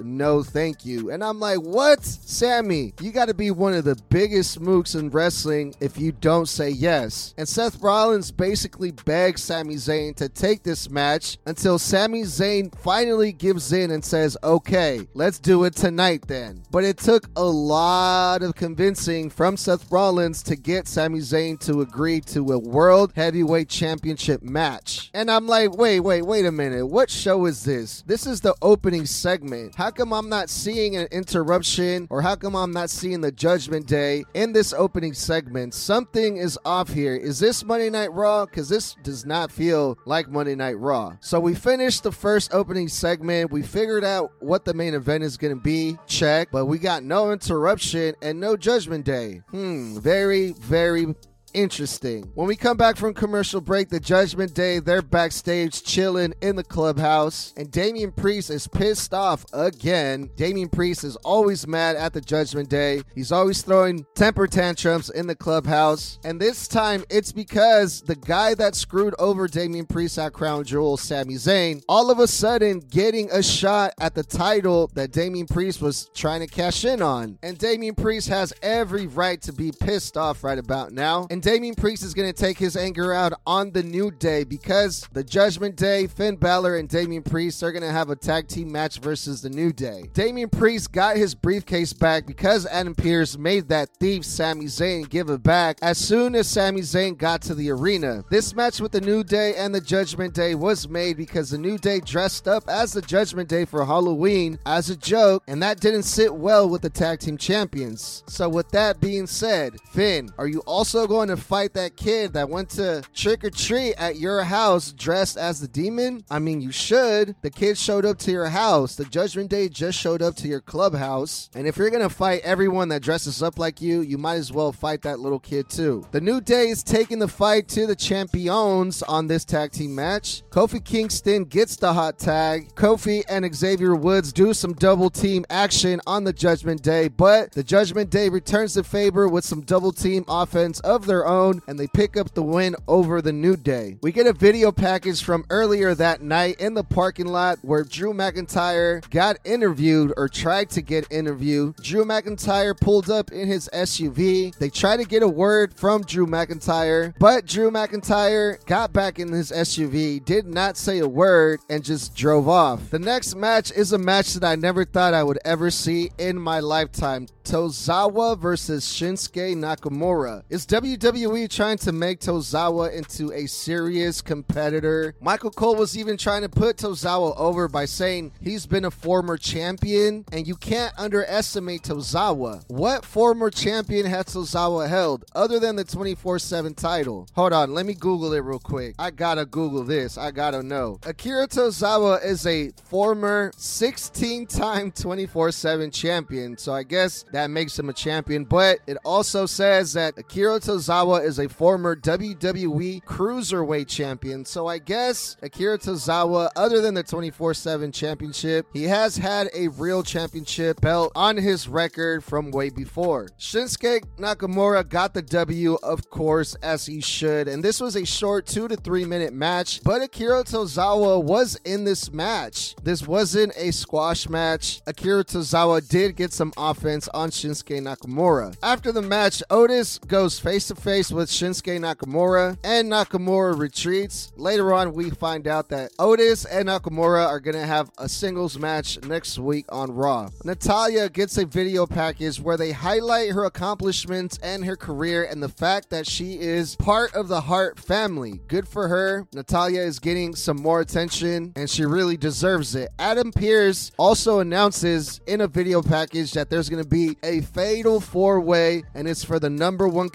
No, 0.04 0.44
thank 0.44 0.86
you. 0.86 1.12
And 1.12 1.24
I'm 1.24 1.40
like, 1.40 1.60
What? 1.60 2.04
Sami, 2.04 2.94
you 3.00 3.12
got 3.12 3.28
to 3.28 3.34
be 3.34 3.52
one 3.52 3.74
of 3.74 3.84
the 3.86 3.96
biggest 4.10 4.60
mooks 4.62 5.00
in 5.00 5.10
wrestling 5.10 5.76
if 5.80 5.98
you 5.98 6.12
don't 6.12 6.48
say 6.48 6.70
yes. 6.70 7.34
And 7.38 7.48
Seth 7.48 7.82
Rollins 7.82 8.32
basically 8.32 8.92
begs 8.92 9.44
Sami 9.44 9.76
Zayn 9.76 10.16
to 10.16 10.30
take 10.30 10.64
this 10.64 10.90
match 10.90 11.38
until 11.46 11.78
Sami 11.78 12.24
Zayn 12.24 12.74
finally 12.80 13.32
gives 13.32 13.72
in 13.72 13.92
and 13.92 14.04
says, 14.04 14.38
Okay, 14.44 15.08
let's 15.14 15.40
do 15.40 15.64
it 15.66 15.76
tonight 15.76 16.24
then. 16.28 16.64
But 16.72 16.84
it 16.84 16.98
took 16.98 17.30
a 17.36 17.44
lot 17.44 18.42
of 18.42 18.56
convincing 18.56 19.30
from 19.30 19.58
Seth 19.58 19.92
Rollins 19.92 20.42
to 20.44 20.56
get 20.56 20.88
Sami 20.88 21.20
Zayn 21.20 21.60
to 21.62 21.82
agree 21.82 22.22
to 22.22 22.54
a 22.54 22.60
World 22.60 23.14
Heavyweight 23.16 23.70
Championship 23.70 24.42
match. 24.42 25.12
And 25.14 25.30
I'm 25.30 25.48
like, 25.48 25.78
wait, 25.78 26.00
wait, 26.00 26.24
wait 26.24 26.46
a 26.46 26.52
minute. 26.52 26.88
What 26.88 27.10
show 27.10 27.46
is 27.46 27.64
this? 27.64 28.02
This 28.08 28.26
is 28.26 28.42
the 28.42 28.56
opening 28.62 29.06
segment. 29.06 29.35
How 29.76 29.92
come 29.92 30.14
I'm 30.14 30.30
not 30.30 30.50
seeing 30.50 30.96
an 30.96 31.08
interruption 31.12 32.08
or 32.10 32.22
how 32.22 32.36
come 32.36 32.56
I'm 32.56 32.72
not 32.72 32.90
seeing 32.90 33.22
the 33.22 33.32
Judgment 33.32 33.88
Day 33.88 34.24
in 34.34 34.54
this 34.54 34.74
opening 34.74 35.14
segment? 35.14 35.74
Something 35.74 36.38
is 36.38 36.58
off 36.66 36.90
here. 36.90 37.16
Is 37.16 37.40
this 37.40 37.66
Monday 37.66 37.90
Night 37.90 38.12
Raw? 38.14 38.46
Because 38.46 38.70
this 38.70 38.96
does 39.04 39.26
not 39.26 39.52
feel 39.52 39.98
like 40.06 40.30
Monday 40.30 40.56
Night 40.56 40.78
Raw. 40.78 41.18
So 41.20 41.40
we 41.40 41.54
finished 41.56 42.04
the 42.04 42.12
first 42.12 42.54
opening 42.54 42.88
segment. 42.88 43.52
We 43.52 43.62
figured 43.62 44.04
out 44.04 44.32
what 44.40 44.66
the 44.66 44.74
main 44.74 44.94
event 44.94 45.24
is 45.24 45.38
going 45.38 45.56
to 45.56 45.62
be. 45.62 45.98
Check. 46.08 46.50
But 46.52 46.66
we 46.66 46.80
got 46.80 47.04
no 47.04 47.32
interruption 47.32 48.16
and 48.22 48.40
no 48.40 48.56
Judgment 48.56 49.06
Day. 49.06 49.42
Hmm. 49.52 50.00
Very, 50.00 50.52
very 50.54 51.14
interesting. 51.56 52.30
When 52.36 52.48
we 52.48 52.56
come 52.56 52.78
back 52.78 52.98
from 52.98 53.14
commercial 53.14 53.62
break, 53.62 53.90
the 53.90 54.00
Judgment 54.00 54.54
Day, 54.54 54.80
they're 54.80 55.02
backstage 55.02 55.84
chilling 55.84 56.34
in 56.42 56.56
the 56.58 56.64
clubhouse, 56.64 57.54
and 57.56 57.72
Damian 57.72 58.12
Priest 58.12 58.50
is 58.50 58.68
pissed 58.68 59.14
off 59.14 59.46
again. 59.54 60.30
Damian 60.36 60.70
Priest 60.70 61.04
is 61.04 61.16
always 61.18 61.66
mad 61.66 61.96
at 61.96 62.14
the 62.14 62.22
Judgment 62.22 62.70
Day. 62.70 63.02
He's 63.16 63.32
always 63.32 63.62
throwing 63.62 64.06
temper 64.16 64.48
tantrums 64.48 65.10
in 65.10 65.28
the 65.28 65.36
clubhouse, 65.36 66.20
and 66.26 66.40
this 66.40 66.68
time 66.68 67.06
it's 67.10 67.32
because 67.32 68.02
the 68.02 68.16
guy 68.16 68.54
that 68.56 68.76
screwed 68.76 69.16
over 69.18 69.48
Damian 69.48 69.86
Priest 69.86 70.20
at 70.20 70.34
Crown 70.34 70.66
Jewel, 70.66 70.98
Sami 70.98 71.36
Zayn, 71.36 71.82
all 71.88 72.12
of 72.12 72.20
a 72.20 72.28
sudden 72.28 72.80
getting 72.80 73.32
a 73.32 73.42
shot 73.42 73.94
at 74.00 74.14
the 74.14 74.24
title 74.24 74.92
that 74.94 75.12
Damian 75.12 75.48
Priest 75.48 75.82
was 75.82 76.10
trying 76.14 76.42
to 76.42 76.48
cash 76.48 76.84
in 76.84 77.02
on. 77.02 77.40
And 77.42 77.58
Damian 77.58 77.96
Priest 77.96 78.28
has 78.28 78.54
every 78.62 79.08
right 79.08 79.42
to 79.44 79.54
be 79.54 79.72
pissed 79.72 80.18
off 80.18 80.44
right 80.44 80.58
about 80.58 80.92
now. 80.92 81.28
And 81.30 81.45
Damian 81.46 81.76
Priest 81.76 82.02
is 82.02 82.16
going 82.16 82.28
to 82.28 82.34
take 82.34 82.58
his 82.58 82.76
anger 82.76 83.14
out 83.14 83.32
on 83.46 83.70
the 83.70 83.84
New 83.84 84.10
Day 84.10 84.44
because 84.44 85.08
the 85.14 85.24
Judgment 85.24 85.76
Day, 85.76 86.08
Finn 86.08 86.38
Balor 86.38 86.78
and 86.78 86.90
Damian 86.90 87.22
Priest 87.22 87.62
are 87.62 87.72
going 87.72 87.84
to 87.84 87.92
have 87.92 88.10
a 88.10 88.16
tag 88.16 88.48
team 88.48 88.72
match 88.72 88.98
versus 88.98 89.44
the 89.44 89.52
New 89.52 89.72
Day. 89.72 90.06
Damian 90.14 90.50
Priest 90.50 90.92
got 90.92 91.18
his 91.18 91.36
briefcase 91.36 91.94
back 91.94 92.26
because 92.26 92.66
Adam 92.66 92.96
Pearce 92.96 93.38
made 93.38 93.70
that 93.70 93.90
thief 94.00 94.26
Sami 94.26 94.66
Zayn 94.66 95.08
give 95.08 95.30
it 95.30 95.44
back 95.44 95.78
as 95.84 96.00
soon 96.00 96.34
as 96.34 96.48
Sami 96.48 96.82
Zayn 96.82 97.16
got 97.16 97.44
to 97.44 97.54
the 97.54 97.70
arena. 97.70 98.24
This 98.32 98.56
match 98.56 98.80
with 98.80 98.92
the 98.92 99.02
New 99.02 99.24
Day 99.24 99.54
and 99.56 99.76
the 99.76 99.82
Judgment 99.82 100.34
Day 100.34 100.56
was 100.56 100.90
made 100.90 101.16
because 101.16 101.52
the 101.52 101.60
New 101.60 101.78
Day 101.78 102.00
dressed 102.00 102.48
up 102.48 102.64
as 102.68 102.92
the 102.92 103.04
Judgment 103.04 103.50
Day 103.50 103.66
for 103.66 103.86
Halloween 103.86 104.58
as 104.66 104.90
a 104.90 104.98
joke, 104.98 105.44
and 105.48 105.62
that 105.62 105.80
didn't 105.80 106.04
sit 106.04 106.34
well 106.34 106.68
with 106.68 106.82
the 106.82 106.90
tag 106.90 107.20
team 107.20 107.38
champions. 107.38 108.24
So, 108.26 108.50
with 108.50 108.70
that 108.70 109.00
being 109.00 109.28
said, 109.28 109.76
Finn, 109.92 110.32
are 110.40 110.48
you 110.48 110.62
also 110.62 111.06
going 111.06 111.28
to 111.28 111.35
fight 111.38 111.74
that 111.74 111.96
kid 111.96 112.34
that 112.34 112.50
went 112.50 112.70
to 112.72 113.04
trick 113.14 113.44
or 113.44 113.50
treat 113.50 113.94
at 113.96 114.18
your 114.18 114.44
house 114.44 114.92
dressed 114.92 115.38
as 115.38 115.60
the 115.60 115.68
demon? 115.68 116.24
I 116.30 116.40
mean, 116.40 116.62
you 116.62 116.72
should. 116.72 117.36
The 117.42 117.50
kid 117.50 117.78
showed 117.78 118.06
up 118.06 118.18
to 118.20 118.32
your 118.32 118.48
house. 118.48 118.96
The 118.96 119.06
Judgment 119.06 119.50
Day 119.50 119.70
just 119.70 120.00
showed 120.00 120.22
up 120.22 120.36
to 120.38 120.48
your 120.48 120.62
clubhouse. 120.62 121.50
And 121.56 121.68
if 121.68 121.78
you're 121.78 121.90
going 121.90 122.02
to 122.02 122.10
fight 122.10 122.42
everyone 122.44 122.90
that 122.90 123.02
dresses 123.02 123.42
up 123.42 123.58
like 123.58 123.82
you, 123.82 124.02
you 124.02 124.18
might 124.18 124.36
as 124.36 124.52
well 124.52 124.72
fight 124.72 125.02
that 125.04 125.20
little 125.20 125.40
kid 125.40 125.70
too. 125.70 126.06
The 126.12 126.22
New 126.22 126.42
Day 126.42 126.70
is 126.70 126.84
taking 126.84 127.20
the 127.20 127.28
fight 127.28 127.68
to 127.70 127.88
the 127.88 127.96
champions 127.96 129.04
on 129.04 129.28
this 129.28 129.46
tag 129.46 129.72
team 129.72 129.96
match. 129.96 130.44
Kofi 130.50 130.84
Kingston 130.84 131.46
gets 131.46 131.76
the 131.76 131.94
hot 131.94 132.18
tag. 132.20 132.74
Kofi 132.76 133.24
and 133.30 133.54
Xavier 133.56 133.96
Woods 133.96 134.34
do 134.34 134.54
some 134.54 134.74
double 134.74 135.10
team 135.10 135.46
action 135.50 136.02
on 136.08 136.24
the 136.24 136.34
Judgment 136.34 136.82
Day, 136.82 137.08
but 137.08 137.52
the 137.52 137.64
Judgment 137.64 138.10
Day 138.10 138.30
returns 138.30 138.74
the 138.74 138.84
favor 138.84 139.28
with 139.28 139.46
some 139.46 139.62
double 139.62 139.92
team 139.92 140.26
offense 140.28 140.80
of 140.82 141.06
their 141.06 141.25
own 141.26 141.62
and 141.68 141.78
they 141.80 141.88
pick 141.88 142.18
up 142.18 142.34
the 142.34 142.44
win 142.44 142.76
over 142.88 143.22
the 143.22 143.34
New 143.34 143.56
Day. 143.56 143.98
We 144.02 144.12
get 144.12 144.28
a 144.28 144.34
video 144.34 144.72
package 144.72 145.24
from 145.24 145.46
earlier 145.50 145.96
that 145.96 146.22
night 146.22 146.60
in 146.60 146.74
the 146.74 146.84
parking 146.84 147.28
lot 147.28 147.60
where 147.62 147.84
Drew 147.84 148.14
McIntyre 148.14 149.08
got 149.10 149.38
interviewed 149.44 150.14
or 150.18 150.28
tried 150.28 150.70
to 150.72 150.82
get 150.82 151.12
interviewed. 151.12 151.76
Drew 151.78 152.06
McIntyre 152.06 152.80
pulled 152.80 153.10
up 153.10 153.32
in 153.32 153.48
his 153.48 153.70
SUV. 153.74 154.56
They 154.58 154.70
tried 154.70 154.98
to 154.98 155.06
get 155.06 155.24
a 155.24 155.28
word 155.28 155.74
from 155.74 156.04
Drew 156.04 156.28
McIntyre, 156.28 157.14
but 157.20 157.46
Drew 157.46 157.72
McIntyre 157.72 158.64
got 158.66 158.94
back 158.94 159.20
in 159.20 159.32
his 159.32 159.52
SUV, 159.52 160.24
did 160.24 160.46
not 160.46 160.78
say 160.78 161.00
a 161.00 161.08
word, 161.08 161.60
and 161.70 161.84
just 161.84 162.16
drove 162.16 162.48
off. 162.48 162.90
The 162.90 163.00
next 163.00 163.36
match 163.36 163.72
is 163.72 163.94
a 163.94 163.98
match 163.98 164.34
that 164.34 164.44
I 164.44 164.56
never 164.56 164.86
thought 164.86 165.14
I 165.14 165.24
would 165.24 165.40
ever 165.46 165.72
see 165.72 166.12
in 166.18 166.40
my 166.40 166.60
lifetime. 166.60 167.28
Tozawa 167.46 168.38
versus 168.38 168.86
Shinsuke 168.86 169.56
Nakamura. 169.56 170.44
Is 170.50 170.66
WWE 170.66 170.98
trying 171.48 171.78
to 171.78 171.92
make 171.92 172.20
Tozawa 172.20 172.92
into 172.92 173.32
a 173.32 173.46
serious 173.46 174.22
competitor? 174.24 175.14
Michael 175.22 175.52
Cole 175.52 175.76
was 175.76 175.96
even 175.96 176.18
trying 176.18 176.42
to 176.42 176.50
put 176.50 176.78
Tozawa 176.78 177.38
over 177.38 177.68
by 177.68 177.86
saying 177.86 178.32
he's 178.42 178.66
been 178.66 178.86
a 178.86 178.90
former 178.92 179.38
champion 179.38 180.26
and 180.32 180.48
you 180.48 180.56
can't 180.56 180.98
underestimate 180.98 181.84
Tozawa. 181.84 182.64
What 182.70 183.06
former 183.06 183.52
champion 183.52 184.08
has 184.08 184.26
Tozawa 184.26 184.90
held 184.90 185.26
other 185.36 185.60
than 185.60 185.76
the 185.76 185.84
24 185.84 186.40
7 186.40 186.74
title? 186.74 187.28
Hold 187.36 187.54
on, 187.54 187.76
let 187.76 187.86
me 187.86 187.94
Google 187.94 188.34
it 188.34 188.40
real 188.40 188.58
quick. 188.58 188.96
I 188.98 189.12
gotta 189.12 189.46
Google 189.46 189.84
this. 189.84 190.18
I 190.18 190.32
gotta 190.32 190.64
know. 190.64 191.00
Akira 191.06 191.48
Tozawa 191.48 192.26
is 192.26 192.48
a 192.48 192.72
former 192.84 193.52
16 193.58 194.48
time 194.48 194.92
24 194.92 195.52
7 195.52 195.92
champion, 195.92 196.58
so 196.58 196.74
I 196.74 196.82
guess 196.82 197.26
that 197.32 197.52
makes 197.52 197.78
him 197.78 197.90
a 197.90 197.94
champion. 197.94 198.44
But 198.44 198.80
it 198.88 198.98
also 199.06 199.46
says 199.46 199.94
that 199.94 200.18
Akira 200.18 200.60
Tozawa 200.60 200.95
is 200.96 201.40
a 201.40 201.50
former 201.50 201.94
WWE 201.94 203.04
Cruiserweight 203.04 203.88
champion. 203.88 204.46
So 204.46 204.68
I 204.68 204.78
guess 204.78 205.36
Akira 205.42 205.78
Tozawa, 205.78 206.50
other 206.56 206.80
than 206.80 206.94
the 206.94 207.04
24 207.04 207.54
7 207.54 207.92
championship, 207.92 208.66
he 208.72 208.84
has 208.84 209.18
had 209.18 209.50
a 209.54 209.68
real 209.70 210.04
championship 210.04 210.80
belt 210.80 211.12
on 211.14 211.36
his 211.36 211.68
record 211.68 212.24
from 212.24 212.50
way 212.50 212.70
before. 212.70 213.28
Shinsuke 213.38 214.06
Nakamura 214.18 214.88
got 214.88 215.14
the 215.14 215.22
W, 215.22 215.78
of 215.84 216.10
course, 216.10 216.56
as 216.64 216.86
he 216.86 217.02
should. 217.02 217.50
And 217.50 217.62
this 217.62 217.82
was 217.82 217.98
a 217.98 218.06
short 218.06 218.46
two 218.46 218.70
to 218.70 218.78
three 218.78 219.04
minute 219.04 219.34
match, 219.34 219.82
but 219.84 220.02
Akira 220.02 220.46
Tozawa 220.46 221.22
was 221.22 221.60
in 221.66 221.84
this 221.84 222.12
match. 222.14 222.74
This 222.84 223.06
wasn't 223.06 223.52
a 223.58 223.72
squash 223.72 224.30
match. 224.30 224.82
Akira 224.88 225.26
Tozawa 225.26 225.86
did 225.86 226.16
get 226.16 226.32
some 226.32 226.54
offense 226.56 227.10
on 227.10 227.32
Shinsuke 227.32 227.82
Nakamura. 227.82 228.56
After 228.64 228.94
the 228.94 229.02
match, 229.02 229.44
Otis 229.50 230.00
goes 230.00 230.40
face 230.40 230.70
to 230.70 230.76
face 230.76 230.85
with 230.86 231.32
Shinsuke 231.32 231.80
Nakamura, 231.80 232.60
and 232.64 232.92
Nakamura 232.92 233.58
retreats. 233.58 234.32
Later 234.38 234.72
on, 234.72 234.94
we 234.94 235.10
find 235.10 235.48
out 235.48 235.70
that 235.70 235.92
Otis 235.98 236.46
and 236.46 236.68
Nakamura 236.68 237.26
are 237.26 237.40
going 237.40 237.56
to 237.56 237.66
have 237.66 237.90
a 237.98 238.08
singles 238.08 238.60
match 238.60 239.02
next 239.02 239.40
week 239.40 239.66
on 239.70 239.92
Raw. 239.92 240.30
Natalya 240.44 241.10
gets 241.10 241.40
a 241.40 241.46
video 241.48 241.88
package 241.88 242.40
where 242.40 242.56
they 242.56 242.72
highlight 242.72 243.32
her 243.32 243.46
accomplishments 243.46 244.38
and 244.44 244.64
her 244.64 244.76
career 244.76 245.24
and 245.24 245.42
the 245.42 245.50
fact 245.50 245.90
that 245.90 246.06
she 246.06 246.40
is 246.40 246.76
part 246.76 247.16
of 247.16 247.30
the 247.30 247.42
Hart 247.42 247.80
family. 247.80 248.42
Good 248.48 248.68
for 248.68 248.88
her. 248.88 249.28
Natalya 249.34 249.82
is 249.82 249.98
getting 249.98 250.36
some 250.36 250.62
more 250.62 250.82
attention 250.82 251.52
and 251.56 251.68
she 251.68 251.84
really 251.86 252.16
deserves 252.16 252.76
it. 252.76 252.90
Adam 253.00 253.32
Pearce 253.32 253.92
also 253.98 254.38
announces 254.38 255.20
in 255.26 255.42
a 255.42 255.48
video 255.48 255.82
package 255.82 256.34
that 256.34 256.52
there's 256.52 256.70
going 256.70 256.84
to 256.84 256.88
be 256.88 257.18
a 257.24 257.42
fatal 257.42 258.00
four 258.00 258.40
way 258.40 258.84
and 258.94 259.08
it's 259.08 259.24
for 259.24 259.40
the 259.40 259.50
number 259.50 259.88
one 259.88 260.10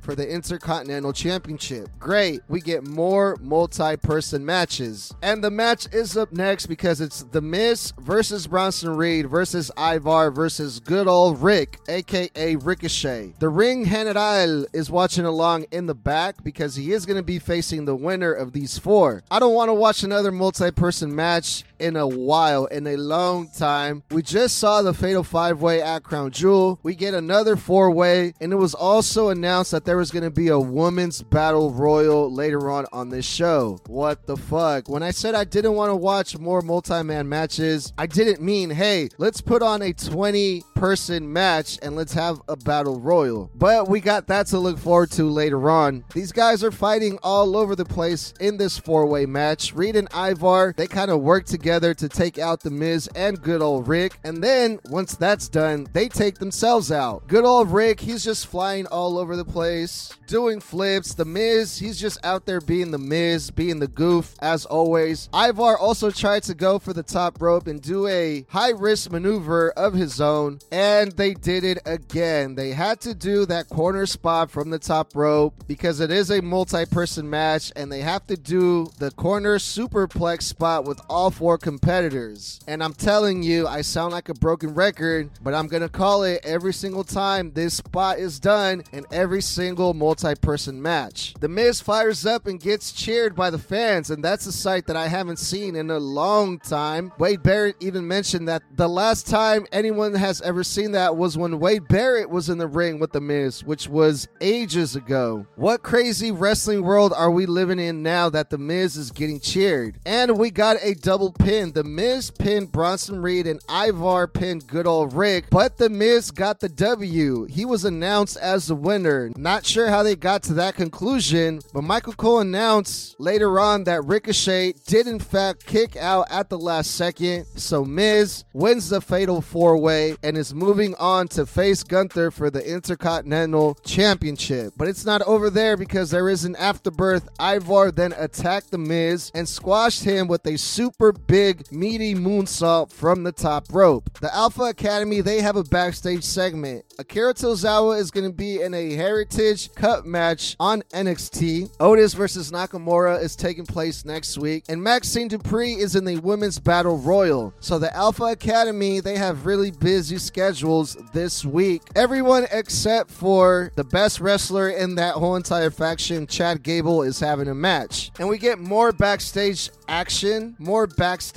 for 0.00 0.14
the 0.14 0.28
Intercontinental 0.28 1.12
Championship. 1.12 1.88
Great. 1.98 2.40
We 2.48 2.60
get 2.60 2.86
more 2.86 3.36
multi 3.40 3.96
person 3.96 4.44
matches. 4.44 5.14
And 5.22 5.42
the 5.42 5.50
match 5.50 5.92
is 5.92 6.16
up 6.16 6.32
next 6.32 6.66
because 6.66 7.00
it's 7.00 7.22
The 7.22 7.40
Miz 7.40 7.92
versus 7.98 8.46
Bronson 8.46 8.96
Reed 8.96 9.28
versus 9.28 9.70
Ivar 9.78 10.30
versus 10.30 10.80
good 10.80 11.08
old 11.08 11.42
Rick, 11.42 11.78
aka 11.88 12.56
Ricochet. 12.56 13.34
The 13.38 13.48
ring 13.48 13.84
general 13.84 14.66
is 14.72 14.90
watching 14.90 15.24
along 15.24 15.66
in 15.70 15.86
the 15.86 15.94
back 15.94 16.42
because 16.42 16.74
he 16.74 16.92
is 16.92 17.06
going 17.06 17.16
to 17.16 17.22
be 17.22 17.38
facing 17.38 17.84
the 17.84 17.96
winner 17.96 18.32
of 18.32 18.52
these 18.52 18.78
four. 18.78 19.22
I 19.30 19.38
don't 19.38 19.54
want 19.54 19.68
to 19.68 19.74
watch 19.74 20.02
another 20.02 20.32
multi 20.32 20.70
person 20.70 21.14
match 21.14 21.64
in 21.78 21.96
a 21.96 22.06
while, 22.06 22.66
in 22.66 22.86
a 22.86 22.96
long 22.96 23.48
time. 23.48 24.02
We 24.10 24.22
just 24.22 24.58
saw 24.58 24.82
the 24.82 24.92
Fatal 24.92 25.22
Five 25.22 25.60
Way 25.60 25.80
at 25.80 26.02
Crown 26.02 26.30
Jewel. 26.30 26.78
We 26.82 26.94
get 26.94 27.14
another 27.14 27.56
four 27.56 27.90
way, 27.90 28.34
and 28.40 28.52
it 28.52 28.56
was 28.56 28.74
also 28.74 29.28
announced 29.28 29.70
that 29.70 29.84
there 29.84 29.96
was 29.96 30.10
going 30.10 30.24
to 30.24 30.30
be 30.30 30.48
a 30.48 30.58
women's 30.58 31.22
battle 31.22 31.70
royal 31.70 32.32
later 32.32 32.70
on 32.70 32.86
on 32.92 33.08
this 33.10 33.26
show. 33.26 33.78
What 33.86 34.26
the 34.26 34.36
fuck? 34.36 34.88
When 34.88 35.02
I 35.02 35.10
said 35.10 35.34
I 35.34 35.44
didn't 35.44 35.74
want 35.74 35.90
to 35.90 35.96
watch 35.96 36.38
more 36.38 36.62
multi 36.62 37.02
man 37.02 37.28
matches, 37.28 37.92
I 37.96 38.06
didn't 38.06 38.42
mean, 38.42 38.70
hey, 38.70 39.08
let's 39.18 39.40
put 39.40 39.62
on 39.62 39.82
a 39.82 39.92
20 39.92 40.62
person 40.74 41.32
match 41.32 41.78
and 41.82 41.96
let's 41.96 42.12
have 42.12 42.40
a 42.48 42.56
battle 42.56 43.00
royal. 43.00 43.50
But 43.54 43.88
we 43.88 44.00
got 44.00 44.26
that 44.28 44.46
to 44.48 44.58
look 44.58 44.78
forward 44.78 45.10
to 45.12 45.24
later 45.24 45.70
on. 45.70 46.04
These 46.14 46.32
guys 46.32 46.62
are 46.62 46.70
fighting 46.70 47.18
all 47.22 47.56
over 47.56 47.74
the 47.74 47.84
place 47.84 48.32
in 48.40 48.56
this 48.56 48.78
four 48.78 49.06
way 49.06 49.26
match. 49.26 49.74
Reed 49.74 49.96
and 49.96 50.08
Ivar, 50.14 50.74
they 50.76 50.86
kind 50.86 51.10
of 51.10 51.20
work 51.20 51.46
together 51.46 51.67
to 51.68 52.08
take 52.08 52.38
out 52.38 52.60
The 52.60 52.70
Miz 52.70 53.08
and 53.14 53.40
good 53.42 53.60
old 53.60 53.88
Rick. 53.88 54.18
And 54.24 54.42
then 54.42 54.80
once 54.86 55.14
that's 55.16 55.48
done, 55.48 55.86
they 55.92 56.08
take 56.08 56.38
themselves 56.38 56.90
out. 56.90 57.28
Good 57.28 57.44
old 57.44 57.70
Rick, 57.70 58.00
he's 58.00 58.24
just 58.24 58.46
flying 58.46 58.86
all 58.86 59.18
over 59.18 59.36
the 59.36 59.44
place, 59.44 60.10
doing 60.26 60.60
flips. 60.60 61.12
The 61.12 61.26
Miz, 61.26 61.78
he's 61.78 62.00
just 62.00 62.24
out 62.24 62.46
there 62.46 62.62
being 62.62 62.90
The 62.90 62.98
Miz, 62.98 63.50
being 63.50 63.80
the 63.80 63.86
goof 63.86 64.34
as 64.40 64.64
always. 64.64 65.28
Ivar 65.34 65.76
also 65.76 66.10
tried 66.10 66.44
to 66.44 66.54
go 66.54 66.78
for 66.78 66.94
the 66.94 67.02
top 67.02 67.42
rope 67.42 67.66
and 67.66 67.82
do 67.82 68.06
a 68.06 68.46
high 68.48 68.70
risk 68.70 69.12
maneuver 69.12 69.70
of 69.72 69.92
his 69.92 70.20
own, 70.20 70.60
and 70.72 71.12
they 71.12 71.34
did 71.34 71.64
it 71.64 71.78
again. 71.84 72.54
They 72.54 72.70
had 72.70 73.00
to 73.02 73.14
do 73.14 73.44
that 73.46 73.68
corner 73.68 74.06
spot 74.06 74.50
from 74.50 74.70
the 74.70 74.78
top 74.78 75.14
rope 75.14 75.64
because 75.66 76.00
it 76.00 76.10
is 76.10 76.30
a 76.30 76.40
multi 76.40 76.86
person 76.86 77.28
match, 77.28 77.72
and 77.76 77.92
they 77.92 78.00
have 78.00 78.26
to 78.28 78.36
do 78.36 78.86
the 78.98 79.10
corner 79.10 79.58
superplex 79.58 80.42
spot 80.42 80.84
with 80.84 81.00
all 81.10 81.30
four 81.30 81.57
competitors. 81.58 82.60
And 82.66 82.82
I'm 82.82 82.92
telling 82.92 83.42
you, 83.42 83.66
I 83.66 83.82
sound 83.82 84.12
like 84.12 84.28
a 84.28 84.34
broken 84.34 84.74
record, 84.74 85.30
but 85.42 85.54
I'm 85.54 85.68
gonna 85.68 85.88
call 85.88 86.22
it 86.24 86.40
every 86.44 86.72
single 86.72 87.04
time 87.04 87.52
this 87.52 87.74
spot 87.74 88.18
is 88.18 88.40
done 88.40 88.82
in 88.92 89.06
every 89.12 89.42
single 89.42 89.94
multi 89.94 90.34
person 90.34 90.80
match. 90.80 91.34
The 91.40 91.48
Miz 91.48 91.80
fires 91.80 92.26
up 92.26 92.46
and 92.46 92.60
gets 92.60 92.92
cheered 92.92 93.34
by 93.34 93.50
the 93.50 93.58
fans, 93.58 94.10
and 94.10 94.22
that's 94.22 94.46
a 94.46 94.52
sight 94.52 94.86
that 94.86 94.96
I 94.96 95.08
haven't 95.08 95.38
seen 95.38 95.76
in 95.76 95.90
a 95.90 95.98
long 95.98 96.58
time. 96.58 97.12
Wade 97.18 97.42
Barrett 97.42 97.76
even 97.80 98.08
mentioned 98.08 98.48
that 98.48 98.62
the 98.74 98.88
last 98.88 99.26
time 99.26 99.66
anyone 99.72 100.14
has 100.14 100.40
ever 100.42 100.64
seen 100.64 100.92
that 100.92 101.16
was 101.16 101.38
when 101.38 101.60
Wade 101.60 101.88
Barrett 101.88 102.30
was 102.30 102.48
in 102.48 102.58
the 102.58 102.66
ring 102.66 102.98
with 102.98 103.12
The 103.12 103.20
Miz, 103.20 103.64
which 103.64 103.88
was 103.88 104.28
ages 104.40 104.96
ago. 104.96 105.46
What 105.56 105.82
crazy 105.82 106.30
wrestling 106.32 106.82
world 106.82 107.12
are 107.16 107.30
we 107.30 107.46
living 107.46 107.78
in 107.78 108.02
now 108.02 108.28
that 108.30 108.50
The 108.50 108.58
Miz 108.58 108.96
is 108.96 109.10
getting 109.10 109.40
cheered? 109.40 109.98
And 110.04 110.38
we 110.38 110.50
got 110.50 110.76
a 110.82 110.94
double. 110.94 111.28
The 111.48 111.82
Miz 111.82 112.30
pinned 112.30 112.72
Bronson 112.72 113.22
Reed 113.22 113.46
and 113.46 113.58
Ivar 113.70 114.26
pinned 114.26 114.66
good 114.66 114.86
old 114.86 115.14
Rick, 115.14 115.46
but 115.48 115.78
The 115.78 115.88
Miz 115.88 116.30
got 116.30 116.60
the 116.60 116.68
W. 116.68 117.46
He 117.46 117.64
was 117.64 117.86
announced 117.86 118.36
as 118.36 118.66
the 118.66 118.74
winner. 118.74 119.30
Not 119.34 119.64
sure 119.64 119.88
how 119.88 120.02
they 120.02 120.14
got 120.14 120.42
to 120.42 120.54
that 120.54 120.74
conclusion, 120.74 121.60
but 121.72 121.84
Michael 121.84 122.12
Cole 122.12 122.40
announced 122.40 123.18
later 123.18 123.58
on 123.58 123.84
that 123.84 124.04
Ricochet 124.04 124.74
did 124.86 125.06
in 125.06 125.18
fact 125.18 125.64
kick 125.64 125.96
out 125.96 126.26
at 126.30 126.50
the 126.50 126.58
last 126.58 126.90
second. 126.90 127.46
So 127.56 127.82
Miz 127.82 128.44
wins 128.52 128.90
the 128.90 129.00
fatal 129.00 129.40
four 129.40 129.78
way 129.78 130.16
and 130.22 130.36
is 130.36 130.52
moving 130.54 130.94
on 130.96 131.28
to 131.28 131.46
face 131.46 131.82
Gunther 131.82 132.30
for 132.30 132.50
the 132.50 132.70
Intercontinental 132.70 133.78
Championship. 133.86 134.74
But 134.76 134.88
it's 134.88 135.06
not 135.06 135.22
over 135.22 135.48
there 135.48 135.78
because 135.78 136.10
there 136.10 136.28
is 136.28 136.44
an 136.44 136.56
afterbirth. 136.56 137.26
Ivar 137.40 137.90
then 137.90 138.12
attacked 138.18 138.70
the 138.70 138.76
Miz 138.76 139.32
and 139.34 139.48
squashed 139.48 140.04
him 140.04 140.28
with 140.28 140.46
a 140.46 140.58
super 140.58 141.12
big 141.12 141.37
meaty 141.70 142.14
moonsault 142.14 142.92
from 142.92 143.22
the 143.22 143.30
top 143.32 143.66
rope. 143.72 144.18
The 144.20 144.34
Alpha 144.34 144.64
Academy 144.64 145.20
they 145.20 145.40
have 145.40 145.56
a 145.56 145.62
backstage 145.62 146.24
segment. 146.24 146.84
Akira 146.98 147.32
Tozawa 147.32 148.00
is 148.00 148.10
going 148.10 148.26
to 148.26 148.32
be 148.32 148.60
in 148.60 148.74
a 148.74 148.94
Heritage 148.94 149.72
Cup 149.74 150.04
match 150.04 150.56
on 150.58 150.82
NXT. 150.92 151.70
Otis 151.78 152.14
versus 152.14 152.50
Nakamura 152.50 153.22
is 153.22 153.36
taking 153.36 153.64
place 153.64 154.04
next 154.04 154.36
week, 154.36 154.64
and 154.68 154.82
Maxxine 154.82 155.28
Dupri 155.28 155.78
is 155.78 155.94
in 155.94 156.04
the 156.04 156.18
Women's 156.18 156.58
Battle 156.58 156.98
Royal. 156.98 157.54
So 157.60 157.78
the 157.78 157.94
Alpha 157.94 158.24
Academy 158.24 158.98
they 159.00 159.16
have 159.16 159.46
really 159.46 159.70
busy 159.70 160.18
schedules 160.18 160.96
this 161.12 161.44
week. 161.44 161.82
Everyone 161.94 162.46
except 162.50 163.12
for 163.12 163.70
the 163.76 163.84
best 163.84 164.20
wrestler 164.20 164.70
in 164.70 164.96
that 164.96 165.14
whole 165.14 165.36
entire 165.36 165.70
faction, 165.70 166.26
Chad 166.26 166.64
Gable, 166.64 167.02
is 167.02 167.20
having 167.20 167.46
a 167.48 167.54
match, 167.54 168.10
and 168.18 168.28
we 168.28 168.38
get 168.38 168.58
more 168.58 168.90
backstage 168.90 169.70
action, 169.88 170.56
more 170.58 170.86
backstage 170.86 171.27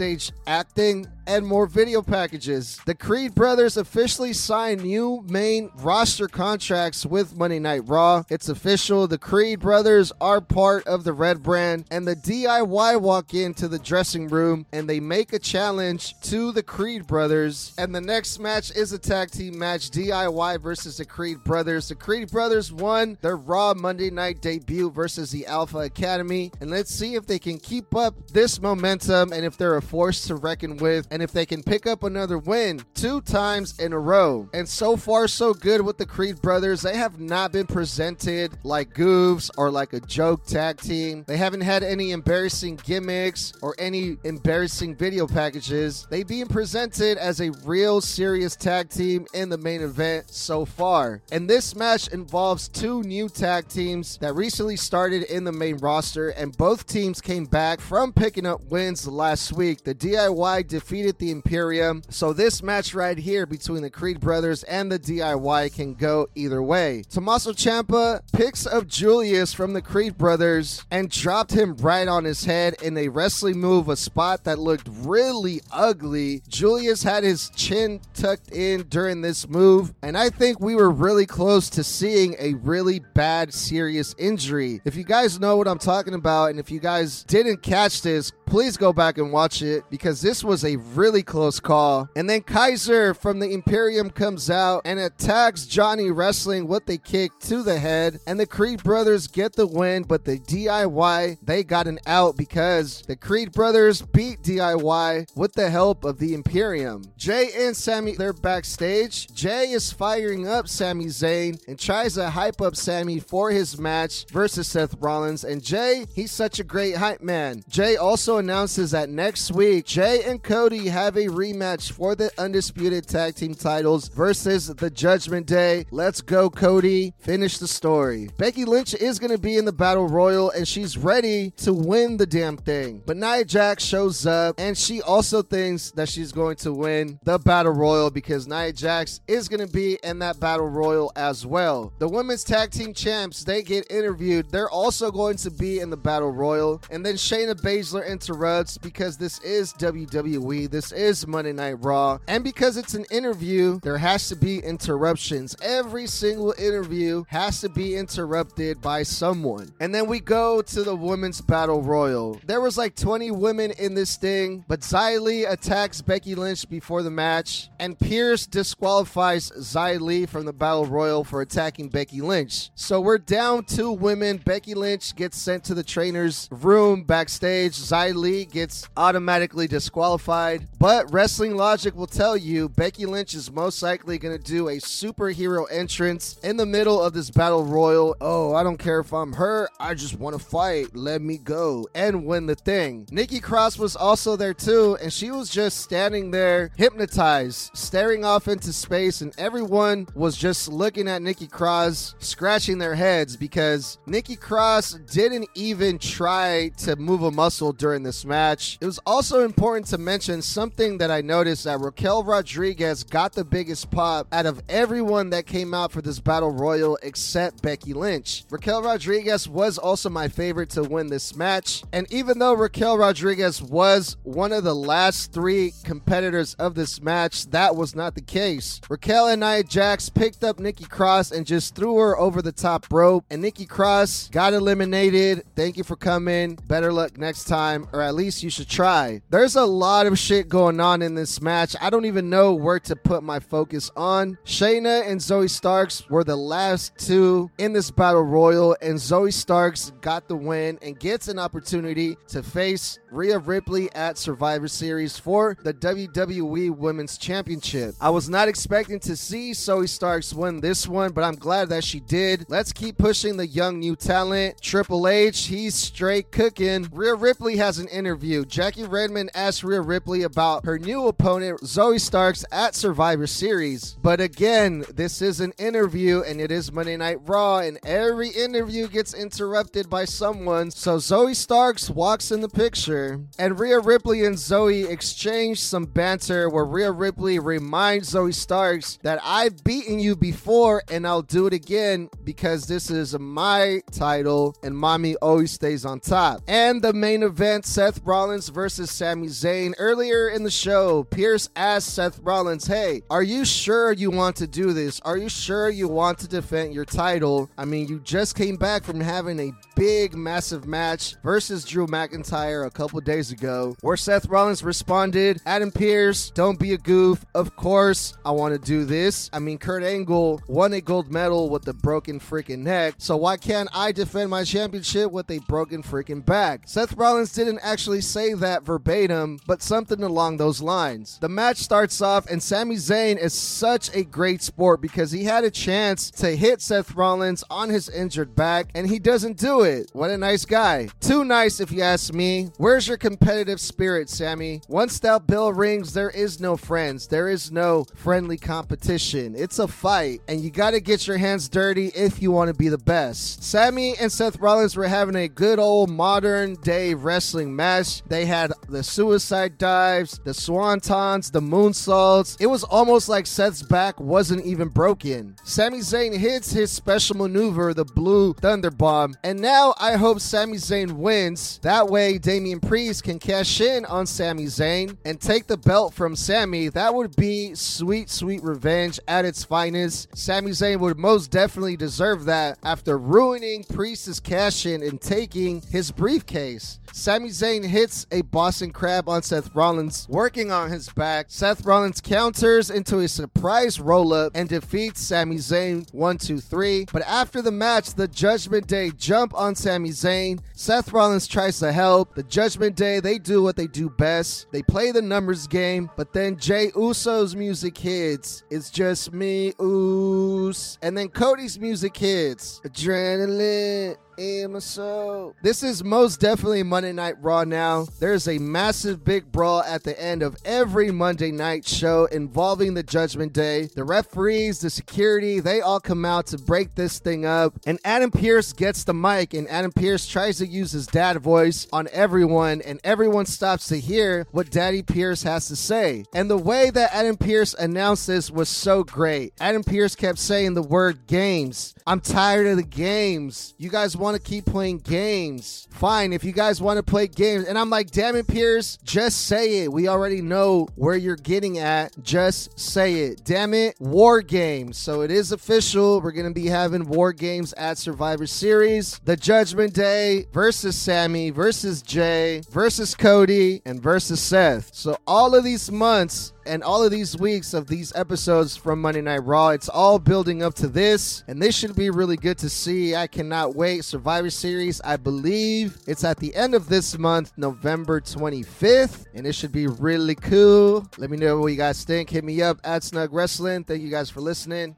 acting 0.47 1.07
and 1.27 1.45
more 1.45 1.65
video 1.65 2.01
packages. 2.01 2.79
The 2.85 2.95
Creed 2.95 3.35
brothers 3.35 3.77
officially 3.77 4.33
signed 4.33 4.83
new 4.83 5.23
main 5.29 5.69
roster 5.75 6.27
contracts 6.27 7.05
with 7.05 7.35
Monday 7.35 7.59
Night 7.59 7.83
Raw. 7.85 8.23
It's 8.29 8.49
official. 8.49 9.07
The 9.07 9.17
Creed 9.17 9.59
brothers 9.59 10.11
are 10.19 10.41
part 10.41 10.87
of 10.87 11.03
the 11.03 11.13
Red 11.13 11.43
Brand, 11.43 11.85
and 11.91 12.07
the 12.07 12.15
DIY 12.15 12.99
walk 13.01 13.33
into 13.33 13.67
the 13.67 13.79
dressing 13.79 14.27
room 14.27 14.65
and 14.71 14.89
they 14.89 14.99
make 14.99 15.33
a 15.33 15.39
challenge 15.39 16.19
to 16.21 16.51
the 16.51 16.63
Creed 16.63 17.07
brothers. 17.07 17.73
And 17.77 17.93
the 17.93 18.01
next 18.01 18.39
match 18.39 18.71
is 18.75 18.93
a 18.93 18.99
tag 18.99 19.31
team 19.31 19.57
match 19.57 19.89
DIY 19.89 20.61
versus 20.61 20.97
the 20.97 21.05
Creed 21.05 21.43
brothers. 21.43 21.89
The 21.89 21.95
Creed 21.95 22.31
brothers 22.31 22.71
won 22.71 23.17
their 23.21 23.37
Raw 23.37 23.73
Monday 23.73 24.09
night 24.09 24.41
debut 24.41 24.89
versus 24.89 25.31
the 25.31 25.45
Alpha 25.45 25.79
Academy. 25.79 26.51
And 26.61 26.69
let's 26.69 26.93
see 26.93 27.15
if 27.15 27.25
they 27.25 27.39
can 27.39 27.59
keep 27.59 27.95
up 27.95 28.15
this 28.29 28.61
momentum 28.61 29.33
and 29.33 29.45
if 29.45 29.57
they're 29.57 29.77
a 29.77 29.81
force 29.81 30.25
to 30.27 30.35
reckon 30.35 30.77
with 30.77 31.07
and 31.11 31.21
if 31.21 31.31
they 31.31 31.45
can 31.45 31.61
pick 31.61 31.85
up 31.85 32.03
another 32.03 32.37
win 32.37 32.81
two 32.95 33.21
times 33.21 33.77
in 33.79 33.93
a 33.93 33.99
row. 33.99 34.49
And 34.53 34.67
so 34.67 34.95
far, 34.95 35.27
so 35.27 35.53
good 35.53 35.81
with 35.81 35.97
the 35.97 36.05
Creed 36.05 36.41
brothers. 36.41 36.81
They 36.81 36.95
have 36.95 37.19
not 37.19 37.51
been 37.51 37.67
presented 37.67 38.57
like 38.63 38.93
goofs 38.93 39.51
or 39.57 39.69
like 39.69 39.93
a 39.93 39.99
joke 39.99 40.45
tag 40.45 40.79
team. 40.79 41.25
They 41.27 41.37
haven't 41.37 41.61
had 41.61 41.83
any 41.83 42.11
embarrassing 42.11 42.77
gimmicks 42.77 43.53
or 43.61 43.75
any 43.77 44.17
embarrassing 44.23 44.95
video 44.95 45.27
packages. 45.27 46.07
They 46.09 46.23
being 46.23 46.47
presented 46.47 47.17
as 47.17 47.41
a 47.41 47.51
real 47.65 47.99
serious 47.99 48.55
tag 48.55 48.89
team 48.89 49.27
in 49.33 49.49
the 49.49 49.57
main 49.57 49.81
event 49.81 50.29
so 50.29 50.63
far. 50.63 51.21
And 51.31 51.49
this 51.49 51.75
match 51.75 52.07
involves 52.07 52.69
two 52.69 53.03
new 53.03 53.27
tag 53.27 53.67
teams 53.67 54.17
that 54.19 54.33
recently 54.33 54.77
started 54.77 55.23
in 55.23 55.43
the 55.43 55.51
main 55.51 55.77
roster, 55.77 56.29
and 56.29 56.55
both 56.57 56.87
teams 56.87 57.19
came 57.19 57.45
back 57.45 57.81
from 57.81 58.13
picking 58.13 58.45
up 58.45 58.61
wins 58.69 59.05
last 59.05 59.51
week. 59.51 59.83
The 59.83 59.93
DIY 59.93 60.67
defeated 60.67 61.00
the 61.09 61.31
Imperium, 61.31 62.03
so 62.09 62.33
this 62.33 62.61
match 62.61 62.93
right 62.93 63.17
here 63.17 63.45
between 63.45 63.81
the 63.81 63.89
Creed 63.89 64.19
brothers 64.19 64.63
and 64.63 64.91
the 64.91 64.99
DIY 64.99 65.73
can 65.73 65.93
go 65.95 66.27
either 66.35 66.61
way. 66.61 67.03
Tommaso 67.09 67.53
Ciampa 67.53 68.21
picks 68.33 68.67
up 68.67 68.87
Julius 68.87 69.53
from 69.53 69.73
the 69.73 69.81
Creed 69.81 70.17
brothers 70.17 70.85
and 70.91 71.09
dropped 71.09 71.51
him 71.51 71.75
right 71.77 72.07
on 72.07 72.23
his 72.23 72.45
head 72.45 72.75
in 72.81 72.97
a 72.97 73.07
wrestling 73.07 73.59
move, 73.59 73.89
a 73.89 73.95
spot 73.95 74.43
that 74.43 74.59
looked 74.59 74.87
really 74.91 75.61
ugly. 75.71 76.43
Julius 76.47 77.03
had 77.03 77.23
his 77.23 77.49
chin 77.51 78.01
tucked 78.13 78.51
in 78.51 78.83
during 78.89 79.21
this 79.21 79.47
move, 79.47 79.93
and 80.01 80.17
I 80.17 80.29
think 80.29 80.59
we 80.59 80.75
were 80.75 80.91
really 80.91 81.25
close 81.25 81.69
to 81.71 81.83
seeing 81.83 82.35
a 82.39 82.53
really 82.55 82.99
bad, 82.99 83.53
serious 83.53 84.13
injury. 84.17 84.81
If 84.85 84.95
you 84.95 85.03
guys 85.03 85.39
know 85.39 85.57
what 85.57 85.67
I'm 85.67 85.79
talking 85.79 86.13
about, 86.13 86.51
and 86.51 86.59
if 86.59 86.69
you 86.69 86.79
guys 86.79 87.23
didn't 87.23 87.63
catch 87.63 88.01
this, 88.01 88.31
please 88.51 88.75
go 88.75 88.91
back 88.91 89.17
and 89.17 89.31
watch 89.31 89.61
it 89.61 89.81
because 89.89 90.19
this 90.19 90.43
was 90.43 90.65
a 90.65 90.75
really 90.93 91.23
close 91.23 91.57
call. 91.57 92.09
And 92.17 92.29
then 92.29 92.41
Kaiser 92.41 93.13
from 93.13 93.39
the 93.39 93.49
Imperium 93.49 94.09
comes 94.09 94.49
out 94.49 94.81
and 94.83 94.99
attacks 94.99 95.65
Johnny 95.65 96.11
Wrestling 96.11 96.67
with 96.67 96.89
a 96.89 96.97
kick 96.97 97.31
to 97.43 97.63
the 97.63 97.79
head, 97.79 98.19
and 98.27 98.37
the 98.37 98.45
Creed 98.45 98.83
brothers 98.83 99.27
get 99.27 99.53
the 99.53 99.65
win, 99.65 100.03
but 100.03 100.25
the 100.25 100.37
DIY 100.37 101.37
they 101.41 101.63
got 101.63 101.87
an 101.87 101.99
out 102.05 102.35
because 102.35 103.03
the 103.03 103.15
Creed 103.15 103.53
brothers 103.53 104.01
beat 104.01 104.41
DIY 104.43 105.33
with 105.33 105.53
the 105.53 105.69
help 105.69 106.03
of 106.03 106.19
the 106.19 106.33
Imperium. 106.33 107.05
Jay 107.15 107.51
and 107.57 107.75
Sami 107.75 108.15
they're 108.15 108.33
backstage. 108.33 109.33
Jay 109.33 109.71
is 109.71 109.93
firing 109.93 110.45
up 110.45 110.67
Sami 110.67 111.05
Zayn 111.05 111.57
and 111.69 111.79
tries 111.79 112.15
to 112.15 112.29
hype 112.29 112.59
up 112.59 112.75
Sami 112.75 113.21
for 113.21 113.49
his 113.49 113.77
match 113.79 114.25
versus 114.27 114.67
Seth 114.67 114.95
Rollins. 114.99 115.45
And 115.45 115.63
Jay, 115.63 116.05
he's 116.13 116.31
such 116.31 116.59
a 116.59 116.65
great 116.65 116.97
hype 116.97 117.21
man. 117.21 117.63
Jay 117.69 117.95
also 117.95 118.40
announces 118.41 118.89
that 118.89 119.07
next 119.07 119.51
week 119.51 119.85
Jay 119.85 120.23
and 120.23 120.41
Cody 120.41 120.87
have 120.87 121.15
a 121.15 121.27
rematch 121.27 121.91
for 121.91 122.15
the 122.15 122.31
undisputed 122.39 123.07
tag 123.07 123.35
team 123.35 123.53
titles 123.53 124.09
versus 124.09 124.65
the 124.65 124.89
Judgment 124.89 125.45
Day. 125.45 125.85
Let's 125.91 126.21
go, 126.21 126.49
Cody. 126.49 127.13
Finish 127.19 127.59
the 127.59 127.67
story. 127.67 128.31
Becky 128.39 128.65
Lynch 128.65 128.95
is 128.95 129.19
going 129.19 129.31
to 129.31 129.37
be 129.37 129.57
in 129.57 129.65
the 129.65 129.71
Battle 129.71 130.07
Royal 130.07 130.49
and 130.49 130.67
she's 130.67 130.97
ready 130.97 131.51
to 131.57 131.71
win 131.71 132.17
the 132.17 132.25
damn 132.25 132.57
thing. 132.57 133.03
But 133.05 133.17
Nia 133.17 133.45
Jax 133.45 133.83
shows 133.83 134.25
up 134.25 134.55
and 134.57 134.75
she 134.75 135.03
also 135.03 135.43
thinks 135.43 135.91
that 135.91 136.09
she's 136.09 136.31
going 136.31 136.55
to 136.57 136.73
win 136.73 137.19
the 137.23 137.37
Battle 137.37 137.73
Royal 137.73 138.09
because 138.09 138.47
Nia 138.47 138.73
Jax 138.73 139.21
is 139.27 139.47
going 139.47 139.63
to 139.63 139.71
be 139.71 139.99
in 140.03 140.17
that 140.17 140.39
Battle 140.39 140.67
Royal 140.67 141.11
as 141.15 141.45
well. 141.45 141.93
The 141.99 142.09
women's 142.09 142.43
tag 142.43 142.71
team 142.71 142.95
champs, 142.95 143.43
they 143.43 143.61
get 143.61 143.91
interviewed. 143.91 144.49
They're 144.49 144.67
also 144.67 145.11
going 145.11 145.37
to 145.37 145.51
be 145.51 145.79
in 145.79 145.91
the 145.91 145.97
Battle 145.97 146.31
Royal. 146.31 146.81
And 146.89 147.05
then 147.05 147.13
Shayna 147.13 147.53
Baszler 147.53 148.07
interrupts 148.07 148.30
because 148.77 149.17
this 149.17 149.39
is 149.39 149.73
WWE. 149.73 150.69
This 150.69 150.91
is 150.91 151.25
Monday 151.27 151.53
Night 151.53 151.83
Raw. 151.83 152.17
And 152.27 152.43
because 152.43 152.77
it's 152.77 152.93
an 152.93 153.05
interview, 153.11 153.79
there 153.81 153.97
has 153.97 154.29
to 154.29 154.35
be 154.35 154.59
interruptions. 154.59 155.55
Every 155.61 156.07
single 156.07 156.53
interview 156.57 157.23
has 157.27 157.61
to 157.61 157.69
be 157.69 157.95
interrupted 157.95 158.81
by 158.81 159.03
someone. 159.03 159.71
And 159.79 159.93
then 159.93 160.07
we 160.07 160.19
go 160.19 160.61
to 160.61 160.83
the 160.83 160.95
women's 160.95 161.41
battle 161.41 161.81
royal. 161.81 162.39
There 162.45 162.61
was 162.61 162.77
like 162.77 162.95
20 162.95 163.31
women 163.31 163.71
in 163.71 163.93
this 163.93 164.17
thing, 164.17 164.65
but 164.67 164.81
Xia 164.81 165.51
attacks 165.51 166.01
Becky 166.01 166.35
Lynch 166.35 166.67
before 166.69 167.03
the 167.03 167.11
match, 167.11 167.69
and 167.79 167.97
Pearce 167.97 168.45
disqualifies 168.45 169.51
Xia 169.51 170.27
from 170.27 170.45
the 170.45 170.53
battle 170.53 170.85
royal 170.85 171.23
for 171.23 171.41
attacking 171.41 171.89
Becky 171.89 172.21
Lynch. 172.21 172.69
So 172.75 172.99
we're 173.01 173.17
down 173.17 173.65
two 173.65 173.91
women. 173.91 174.37
Becky 174.37 174.73
Lynch 174.73 175.15
gets 175.15 175.37
sent 175.37 175.63
to 175.65 175.73
the 175.73 175.83
trainer's 175.83 176.47
room 176.51 177.03
backstage. 177.03 177.73
Li 178.13 178.45
gets 178.45 178.87
automatically 178.97 179.67
disqualified. 179.67 180.67
But 180.79 181.11
wrestling 181.13 181.55
logic 181.55 181.95
will 181.95 182.07
tell 182.07 182.35
you 182.35 182.69
Becky 182.69 183.05
Lynch 183.05 183.33
is 183.33 183.51
most 183.51 183.81
likely 183.81 184.17
going 184.17 184.37
to 184.37 184.43
do 184.43 184.69
a 184.69 184.77
superhero 184.77 185.65
entrance 185.71 186.37
in 186.43 186.57
the 186.57 186.65
middle 186.65 187.01
of 187.01 187.13
this 187.13 187.29
battle 187.29 187.63
royal. 187.63 188.15
Oh, 188.21 188.53
I 188.53 188.63
don't 188.63 188.77
care 188.77 188.99
if 188.99 189.13
I'm 189.13 189.33
her. 189.33 189.69
I 189.79 189.93
just 189.93 190.19
want 190.19 190.37
to 190.37 190.43
fight. 190.43 190.95
Let 190.95 191.21
me 191.21 191.37
go 191.37 191.87
and 191.93 192.25
win 192.25 192.45
the 192.45 192.55
thing. 192.55 193.07
Nikki 193.11 193.39
Cross 193.39 193.77
was 193.77 193.95
also 193.95 194.35
there 194.35 194.53
too, 194.53 194.97
and 195.01 195.11
she 195.11 195.31
was 195.31 195.49
just 195.49 195.79
standing 195.79 196.31
there 196.31 196.71
hypnotized, 196.75 197.71
staring 197.73 198.25
off 198.25 198.47
into 198.47 198.73
space, 198.73 199.21
and 199.21 199.33
everyone 199.37 200.07
was 200.15 200.37
just 200.37 200.67
looking 200.67 201.07
at 201.07 201.21
Nikki 201.21 201.47
Cross, 201.47 202.15
scratching 202.19 202.77
their 202.77 202.95
heads 202.95 203.37
because 203.37 203.99
Nikki 204.05 204.35
Cross 204.35 204.93
didn't 205.11 205.49
even 205.55 205.99
try 205.99 206.71
to 206.77 206.95
move 206.95 207.23
a 207.23 207.31
muscle 207.31 207.73
during 207.73 208.00
this 208.03 208.25
match. 208.25 208.77
It 208.81 208.85
was 208.85 208.99
also 209.05 209.43
important 209.43 209.87
to 209.87 209.97
mention 209.97 210.41
something 210.41 210.97
that 210.97 211.11
I 211.11 211.21
noticed 211.21 211.63
that 211.65 211.79
Raquel 211.79 212.23
Rodriguez 212.23 213.03
got 213.03 213.33
the 213.33 213.45
biggest 213.45 213.91
pop 213.91 214.27
out 214.31 214.45
of 214.45 214.61
everyone 214.69 215.29
that 215.31 215.45
came 215.45 215.73
out 215.73 215.91
for 215.91 216.01
this 216.01 216.19
battle 216.19 216.51
royal 216.51 216.97
except 217.03 217.61
Becky 217.61 217.93
Lynch. 217.93 218.43
Raquel 218.49 218.81
Rodriguez 218.81 219.47
was 219.47 219.77
also 219.77 220.09
my 220.09 220.27
favorite 220.27 220.69
to 220.71 220.83
win 220.83 221.07
this 221.07 221.35
match, 221.35 221.83
and 221.91 222.11
even 222.11 222.39
though 222.39 222.53
Raquel 222.53 222.97
Rodriguez 222.97 223.61
was 223.61 224.17
one 224.23 224.51
of 224.51 224.63
the 224.63 224.75
last 224.75 225.31
three 225.33 225.73
competitors 225.83 226.53
of 226.55 226.75
this 226.75 227.01
match, 227.01 227.47
that 227.47 227.75
was 227.75 227.95
not 227.95 228.15
the 228.15 228.21
case. 228.21 228.81
Raquel 228.89 229.27
and 229.27 229.41
Nia 229.41 229.63
Jax 229.63 230.09
picked 230.09 230.43
up 230.43 230.59
Nikki 230.59 230.85
Cross 230.85 231.31
and 231.31 231.45
just 231.45 231.75
threw 231.75 231.97
her 231.97 232.17
over 232.17 232.41
the 232.41 232.51
top 232.51 232.85
rope, 232.91 233.25
and 233.29 233.41
Nikki 233.41 233.65
Cross 233.65 234.29
got 234.29 234.53
eliminated. 234.53 235.43
Thank 235.55 235.77
you 235.77 235.83
for 235.83 235.95
coming. 235.95 236.55
Better 236.67 236.93
luck 236.93 237.17
next 237.17 237.45
time, 237.45 237.87
or 237.93 238.01
at 238.01 238.15
least 238.15 238.43
you 238.43 238.49
should 238.49 238.69
try. 238.69 239.21
There's 239.29 239.55
a 239.55 239.65
lot 239.65 240.07
of 240.07 240.17
shit 240.17 240.49
going 240.49 240.79
on 240.79 241.01
in 241.01 241.15
this 241.15 241.41
match. 241.41 241.75
I 241.81 241.89
don't 241.89 242.05
even 242.05 242.29
know 242.29 242.53
where 242.53 242.79
to 242.79 242.95
put 242.95 243.23
my 243.23 243.39
focus 243.39 243.91
on. 243.95 244.37
Shayna 244.45 245.07
and 245.09 245.19
Zoey 245.19 245.49
Starks 245.49 246.09
were 246.09 246.23
the 246.23 246.35
last 246.35 246.97
two 246.97 247.49
in 247.57 247.73
this 247.73 247.91
battle 247.91 248.23
royal, 248.23 248.75
and 248.81 248.95
Zoey 248.95 249.33
Starks 249.33 249.91
got 250.01 250.27
the 250.27 250.35
win 250.35 250.79
and 250.81 250.99
gets 250.99 251.27
an 251.27 251.39
opportunity 251.39 252.17
to 252.27 252.43
face 252.43 252.99
Rhea 253.11 253.39
Ripley 253.39 253.93
at 253.93 254.17
Survivor 254.17 254.67
Series 254.67 255.17
for 255.17 255.57
the 255.63 255.73
WWE 255.73 256.71
Women's 256.71 257.17
Championship. 257.17 257.95
I 257.99 258.09
was 258.09 258.29
not 258.29 258.47
expecting 258.47 258.99
to 259.01 259.15
see 259.15 259.51
Zoey 259.51 259.89
Starks 259.89 260.33
win 260.33 260.61
this 260.61 260.87
one, 260.87 261.11
but 261.11 261.23
I'm 261.23 261.35
glad 261.35 261.69
that 261.69 261.83
she 261.83 261.99
did. 261.99 262.45
Let's 262.47 262.71
keep 262.71 262.97
pushing 262.97 263.37
the 263.37 263.47
young 263.47 263.79
new 263.79 263.95
talent. 263.95 264.61
Triple 264.61 265.07
H, 265.07 265.47
he's 265.47 265.75
straight 265.75 266.31
cooking. 266.31 266.87
Rhea 266.91 267.15
Ripley 267.15 267.57
has 267.57 267.79
an 267.81 267.89
interview. 267.89 268.45
Jackie 268.45 268.85
Redmond 268.85 269.31
asked 269.33 269.63
Rhea 269.63 269.81
Ripley 269.81 270.23
about 270.23 270.63
her 270.63 270.79
new 270.79 271.07
opponent, 271.07 271.59
Zoey 271.61 271.99
Starks, 271.99 272.45
at 272.51 272.75
Survivor 272.75 273.27
Series. 273.27 273.97
But 274.01 274.21
again, 274.21 274.85
this 274.93 275.21
is 275.21 275.41
an 275.41 275.51
interview 275.57 276.21
and 276.21 276.39
it 276.39 276.51
is 276.51 276.71
Monday 276.71 276.95
Night 276.95 277.17
Raw, 277.25 277.59
and 277.59 277.79
every 277.85 278.29
interview 278.29 278.87
gets 278.87 279.13
interrupted 279.13 279.89
by 279.89 280.05
someone. 280.05 280.71
So 280.71 280.97
Zoey 280.97 281.35
Starks 281.35 281.89
walks 281.89 282.31
in 282.31 282.41
the 282.41 282.49
picture, 282.49 283.19
and 283.37 283.59
Rhea 283.59 283.79
Ripley 283.79 284.23
and 284.23 284.35
Zoey 284.35 284.89
exchange 284.89 285.59
some 285.59 285.85
banter 285.85 286.49
where 286.49 286.65
Rhea 286.65 286.91
Ripley 286.91 287.39
reminds 287.39 288.13
Zoey 288.13 288.33
Starks 288.33 288.99
that 289.01 289.19
I've 289.23 289.63
beaten 289.63 289.99
you 289.99 290.15
before 290.15 290.83
and 290.89 291.07
I'll 291.07 291.21
do 291.23 291.47
it 291.47 291.53
again 291.53 292.09
because 292.23 292.67
this 292.67 292.91
is 292.91 293.17
my 293.17 293.81
title 293.91 294.55
and 294.63 294.77
mommy 294.77 295.15
always 295.15 295.51
stays 295.51 295.85
on 295.85 295.99
top. 295.99 296.41
And 296.47 296.81
the 296.81 296.93
main 296.93 297.23
event 297.23 297.65
Seth 297.71 298.01
Rollins 298.03 298.49
versus 298.49 298.91
Sami 298.91 299.27
Zayn. 299.27 299.73
Earlier 299.77 300.27
in 300.27 300.43
the 300.43 300.51
show, 300.51 301.05
Pearce 301.05 301.47
asked 301.55 301.93
Seth 301.93 302.19
Rollins, 302.19 302.67
Hey, 302.67 303.01
are 303.09 303.23
you 303.23 303.45
sure 303.45 303.93
you 303.93 304.11
want 304.11 304.35
to 304.35 304.47
do 304.47 304.73
this? 304.73 304.99
Are 305.05 305.15
you 305.15 305.29
sure 305.29 305.69
you 305.69 305.87
want 305.87 306.19
to 306.19 306.27
defend 306.27 306.73
your 306.73 306.83
title? 306.83 307.49
I 307.57 307.63
mean, 307.63 307.87
you 307.87 308.01
just 308.01 308.35
came 308.35 308.57
back 308.57 308.83
from 308.83 308.99
having 308.99 309.39
a 309.39 309.53
big, 309.77 310.15
massive 310.15 310.67
match 310.67 311.15
versus 311.23 311.63
Drew 311.63 311.87
McIntyre 311.87 312.67
a 312.67 312.69
couple 312.69 312.99
days 312.99 313.31
ago, 313.31 313.77
where 313.79 313.95
Seth 313.95 314.27
Rollins 314.27 314.65
responded, 314.65 315.41
Adam 315.45 315.71
Pearce, 315.71 316.29
don't 316.29 316.59
be 316.59 316.73
a 316.73 316.77
goof. 316.77 317.25
Of 317.33 317.55
course, 317.55 318.13
I 318.25 318.31
want 318.31 318.53
to 318.53 318.59
do 318.59 318.83
this. 318.83 319.29
I 319.31 319.39
mean, 319.39 319.57
Kurt 319.57 319.83
Angle 319.83 320.41
won 320.49 320.73
a 320.73 320.81
gold 320.81 321.09
medal 321.09 321.49
with 321.49 321.65
a 321.69 321.73
broken 321.73 322.19
freaking 322.19 322.59
neck, 322.59 322.95
so 322.97 323.15
why 323.15 323.37
can't 323.37 323.69
I 323.73 323.93
defend 323.93 324.29
my 324.29 324.43
championship 324.43 325.09
with 325.09 325.31
a 325.31 325.39
broken 325.47 325.81
freaking 325.83 326.25
back? 326.25 326.63
Seth 326.65 326.97
Rollins 326.97 327.31
didn't 327.31 327.60
actually 327.61 328.01
say 328.01 328.33
that 328.33 328.63
verbatim, 328.63 329.39
but 329.47 329.61
something 329.61 330.03
along 330.03 330.37
those 330.37 330.61
lines. 330.61 331.17
The 331.21 331.29
match 331.29 331.57
starts 331.57 332.01
off, 332.01 332.25
and 332.27 332.41
Sami 332.41 332.75
Zayn 332.75 333.17
is 333.17 333.33
such 333.33 333.93
a 333.95 334.03
great 334.03 334.41
sport 334.41 334.81
because 334.81 335.11
he 335.11 335.23
had 335.23 335.43
a 335.43 335.51
chance 335.51 336.11
to 336.11 336.35
hit 336.35 336.61
Seth 336.61 336.95
Rollins 336.95 337.43
on 337.49 337.69
his 337.69 337.89
injured 337.89 338.35
back, 338.35 338.69
and 338.75 338.87
he 338.87 338.99
doesn't 338.99 339.37
do 339.37 339.61
it. 339.61 339.89
What 339.93 340.09
a 340.09 340.17
nice 340.17 340.45
guy. 340.45 340.89
Too 340.99 341.23
nice, 341.23 341.59
if 341.59 341.71
you 341.71 341.81
ask 341.81 342.13
me. 342.13 342.49
Where's 342.57 342.87
your 342.87 342.97
competitive 342.97 343.59
spirit, 343.59 344.09
Sami? 344.09 344.61
Once 344.67 344.99
that 344.99 345.27
bell 345.27 345.53
rings, 345.53 345.93
there 345.93 346.09
is 346.09 346.39
no 346.39 346.57
friends. 346.57 347.07
There 347.07 347.29
is 347.29 347.51
no 347.51 347.85
friendly 347.95 348.37
competition. 348.37 349.35
It's 349.35 349.59
a 349.59 349.67
fight, 349.67 350.21
and 350.27 350.41
you 350.41 350.49
got 350.49 350.71
to 350.71 350.79
get 350.79 351.07
your 351.07 351.17
hands 351.17 351.49
dirty 351.49 351.87
if 351.87 352.21
you 352.21 352.31
want 352.31 352.49
to 352.49 352.53
be 352.53 352.69
the 352.69 352.77
best. 352.77 353.43
Sami 353.43 353.95
and 353.97 354.11
Seth 354.11 354.39
Rollins 354.39 354.75
were 354.75 354.87
having 354.87 355.15
a 355.15 355.27
good 355.27 355.59
old 355.59 355.89
modern 355.89 356.55
day 356.55 356.93
wrestling 356.93 357.50
match. 357.55 358.01
They 358.03 358.25
had 358.25 358.51
the 358.67 358.83
suicide 358.83 359.57
dives, 359.57 360.19
the 360.23 360.31
swantons, 360.31 361.31
the 361.31 361.41
moonsaults. 361.41 362.37
It 362.39 362.47
was 362.47 362.63
almost 362.63 363.09
like 363.09 363.27
Seth's 363.27 363.63
back 363.63 363.99
wasn't 363.99 364.45
even 364.45 364.69
broken. 364.69 365.35
Sami 365.43 365.79
Zayn 365.79 366.17
hits 366.17 366.51
his 366.51 366.71
special 366.71 367.17
maneuver, 367.17 367.73
the 367.73 367.85
blue 367.85 368.33
thunder 368.33 368.71
bomb, 368.71 369.15
and 369.23 369.39
now 369.39 369.73
I 369.79 369.97
hope 369.97 370.19
Sami 370.19 370.57
Zayn 370.57 370.93
wins. 370.93 371.59
That 371.63 371.87
way, 371.87 372.17
Damian 372.17 372.59
Priest 372.59 373.03
can 373.03 373.19
cash 373.19 373.61
in 373.61 373.85
on 373.85 374.05
Sami 374.05 374.45
Zayn 374.45 374.97
and 375.05 375.19
take 375.19 375.47
the 375.47 375.57
belt 375.57 375.93
from 375.93 376.15
Sami. 376.15 376.69
That 376.69 376.93
would 376.93 377.15
be 377.15 377.55
sweet, 377.55 378.09
sweet 378.09 378.43
revenge 378.43 378.99
at 379.07 379.25
its 379.25 379.43
finest. 379.43 380.15
Sami 380.17 380.51
Zayn 380.51 380.79
would 380.79 380.97
most 380.97 381.31
definitely 381.31 381.77
deserve 381.77 382.25
that 382.25 382.57
after 382.63 382.97
ruining 382.97 383.63
Priest's 383.63 384.19
cash 384.19 384.65
in 384.65 384.83
and 384.83 385.01
taking 385.01 385.61
his 385.61 385.91
briefcase. 385.91 386.79
Sami 386.93 387.29
Zayn 387.41 387.65
hits 387.65 388.05
a 388.11 388.21
Boston 388.21 388.69
Crab 388.69 389.09
on 389.09 389.23
Seth 389.23 389.49
Rollins, 389.55 390.05
working 390.07 390.51
on 390.51 390.69
his 390.69 390.89
back. 390.89 391.25
Seth 391.29 391.65
Rollins 391.65 391.99
counters 391.99 392.69
into 392.69 392.99
a 392.99 393.07
surprise 393.07 393.79
roll 393.79 394.13
up 394.13 394.33
and 394.35 394.47
defeats 394.47 395.01
Sami 395.01 395.37
Zayn 395.37 395.91
1 395.91 396.17
2 396.19 396.39
3. 396.39 396.85
But 396.93 397.01
after 397.01 397.41
the 397.41 397.51
match, 397.51 397.95
the 397.95 398.07
Judgment 398.07 398.67
Day 398.67 398.91
jump 398.91 399.33
on 399.33 399.55
Sami 399.55 399.89
Zayn. 399.89 400.39
Seth 400.53 400.93
Rollins 400.93 401.25
tries 401.25 401.57
to 401.57 401.71
help. 401.71 402.13
The 402.13 402.21
Judgment 402.21 402.75
Day, 402.75 402.99
they 402.99 403.17
do 403.17 403.41
what 403.41 403.55
they 403.55 403.65
do 403.65 403.89
best. 403.89 404.45
They 404.51 404.61
play 404.61 404.91
the 404.91 405.01
numbers 405.01 405.47
game, 405.47 405.89
but 405.97 406.13
then 406.13 406.37
Jay 406.37 406.69
Uso's 406.75 407.35
music 407.35 407.75
hits. 407.75 408.43
It's 408.51 408.69
just 408.69 409.13
me, 409.13 409.53
Us. 409.57 410.77
And 410.83 410.95
then 410.95 411.09
Cody's 411.09 411.59
music 411.59 411.97
hits. 411.97 412.61
Adrenaline 412.63 413.97
my 414.21 414.59
soul. 414.59 415.35
This 415.41 415.63
is 415.63 415.83
most 415.83 416.19
definitely 416.19 416.61
Monday 416.61 416.91
Night 416.91 417.15
Raw 417.21 417.43
now. 417.43 417.87
There's 417.99 418.27
a 418.27 418.37
massive 418.37 419.03
big 419.03 419.31
brawl 419.31 419.63
at 419.63 419.83
the 419.83 419.99
end 419.99 420.21
of 420.21 420.37
every 420.45 420.91
Monday 420.91 421.31
night 421.31 421.65
show 421.65 422.05
involving 422.05 422.75
the 422.75 422.83
Judgment 422.83 423.33
Day. 423.33 423.65
The 423.73 423.83
referees, 423.83 424.59
the 424.59 424.69
security, 424.69 425.39
they 425.39 425.61
all 425.61 425.79
come 425.79 426.05
out 426.05 426.27
to 426.27 426.37
break 426.37 426.75
this 426.75 426.99
thing 426.99 427.25
up. 427.25 427.53
And 427.65 427.79
Adam 427.83 428.11
Pearce 428.11 428.53
gets 428.53 428.83
the 428.83 428.93
mic, 428.93 429.33
and 429.33 429.49
Adam 429.49 429.71
Pearce 429.71 430.05
tries 430.05 430.37
to 430.37 430.45
use 430.45 430.71
his 430.71 430.85
dad 430.85 431.19
voice 431.19 431.67
on 431.73 431.87
everyone, 431.91 432.61
and 432.61 432.79
everyone 432.83 433.25
stops 433.25 433.67
to 433.69 433.79
hear 433.79 434.27
what 434.31 434.51
Daddy 434.51 434.83
Pearce 434.83 435.23
has 435.23 435.47
to 435.47 435.55
say. 435.55 436.05
And 436.13 436.29
the 436.29 436.37
way 436.37 436.69
that 436.69 436.93
Adam 436.93 437.17
Pearce 437.17 437.55
announced 437.55 438.05
this 438.05 438.29
was 438.29 438.49
so 438.49 438.83
great. 438.83 439.33
Adam 439.41 439.63
Pearce 439.63 439.95
kept 439.95 440.19
saying 440.19 440.53
the 440.53 440.61
word 440.61 441.07
games. 441.07 441.73
I'm 441.87 442.01
tired 442.01 442.45
of 442.47 442.57
the 442.57 442.63
games. 442.63 443.55
You 443.57 443.69
guys 443.69 443.97
want 443.97 444.10
to 444.15 444.21
keep 444.21 444.45
playing 444.45 444.79
games. 444.79 445.67
Fine, 445.71 446.13
if 446.13 446.23
you 446.23 446.31
guys 446.31 446.61
want 446.61 446.77
to 446.77 446.83
play 446.83 447.07
games. 447.07 447.45
And 447.45 447.57
I'm 447.57 447.69
like, 447.69 447.91
damn 447.91 448.15
it, 448.15 448.27
Pearce, 448.27 448.77
just 448.83 449.27
say 449.27 449.63
it. 449.63 449.71
We 449.71 449.87
already 449.87 450.21
know 450.21 450.67
where 450.75 450.95
you're 450.95 451.15
getting 451.15 451.59
at. 451.59 452.01
Just 452.03 452.59
say 452.59 453.01
it. 453.01 453.23
Damn 453.23 453.53
it, 453.53 453.75
War 453.79 454.21
Games. 454.21 454.77
So 454.77 455.01
it 455.01 455.11
is 455.11 455.31
official. 455.31 456.01
We're 456.01 456.11
going 456.11 456.27
to 456.27 456.33
be 456.33 456.47
having 456.47 456.87
War 456.87 457.13
Games 457.13 457.53
at 457.53 457.77
Survivor 457.77 458.27
Series. 458.27 458.99
The 459.05 459.17
Judgment 459.17 459.73
Day 459.73 460.27
versus 460.33 460.75
Sami 460.75 461.29
versus 461.29 461.81
Jay 461.81 462.41
versus 462.51 462.95
Cody 462.95 463.61
and 463.65 463.81
versus 463.81 464.21
Seth. 464.21 464.73
So 464.73 464.97
all 465.07 465.35
of 465.35 465.43
these 465.43 465.71
months 465.71 466.33
and 466.45 466.63
all 466.63 466.83
of 466.83 466.91
these 466.91 467.17
weeks 467.17 467.53
of 467.53 467.67
these 467.67 467.93
episodes 467.95 468.55
from 468.55 468.81
Monday 468.81 469.01
Night 469.01 469.23
Raw, 469.23 469.49
it's 469.49 469.69
all 469.69 469.99
building 469.99 470.43
up 470.43 470.53
to 470.55 470.67
this, 470.67 471.23
and 471.27 471.41
this 471.41 471.55
should 471.55 471.75
be 471.75 471.89
really 471.89 472.17
good 472.17 472.37
to 472.39 472.49
see. 472.49 472.95
I 472.95 473.07
cannot 473.07 473.55
wait. 473.55 473.85
Survivor 473.85 474.29
Series, 474.29 474.81
I 474.81 474.97
believe 474.97 475.77
it's 475.87 476.03
at 476.03 476.17
the 476.17 476.33
end 476.35 476.55
of 476.55 476.69
this 476.69 476.97
month, 476.97 477.33
November 477.37 478.01
25th, 478.01 479.05
and 479.13 479.27
it 479.27 479.33
should 479.33 479.51
be 479.51 479.67
really 479.67 480.15
cool. 480.15 480.87
Let 480.97 481.09
me 481.09 481.17
know 481.17 481.39
what 481.39 481.47
you 481.47 481.57
guys 481.57 481.83
think. 481.83 482.09
Hit 482.09 482.23
me 482.23 482.41
up 482.41 482.59
at 482.63 482.83
Snug 482.83 483.13
Wrestling. 483.13 483.63
Thank 483.63 483.81
you 483.81 483.89
guys 483.89 484.09
for 484.09 484.21
listening, 484.21 484.75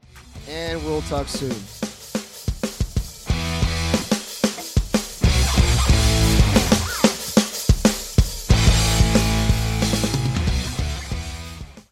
and 0.48 0.84
we'll 0.84 1.02
talk 1.02 1.28
soon. 1.28 1.93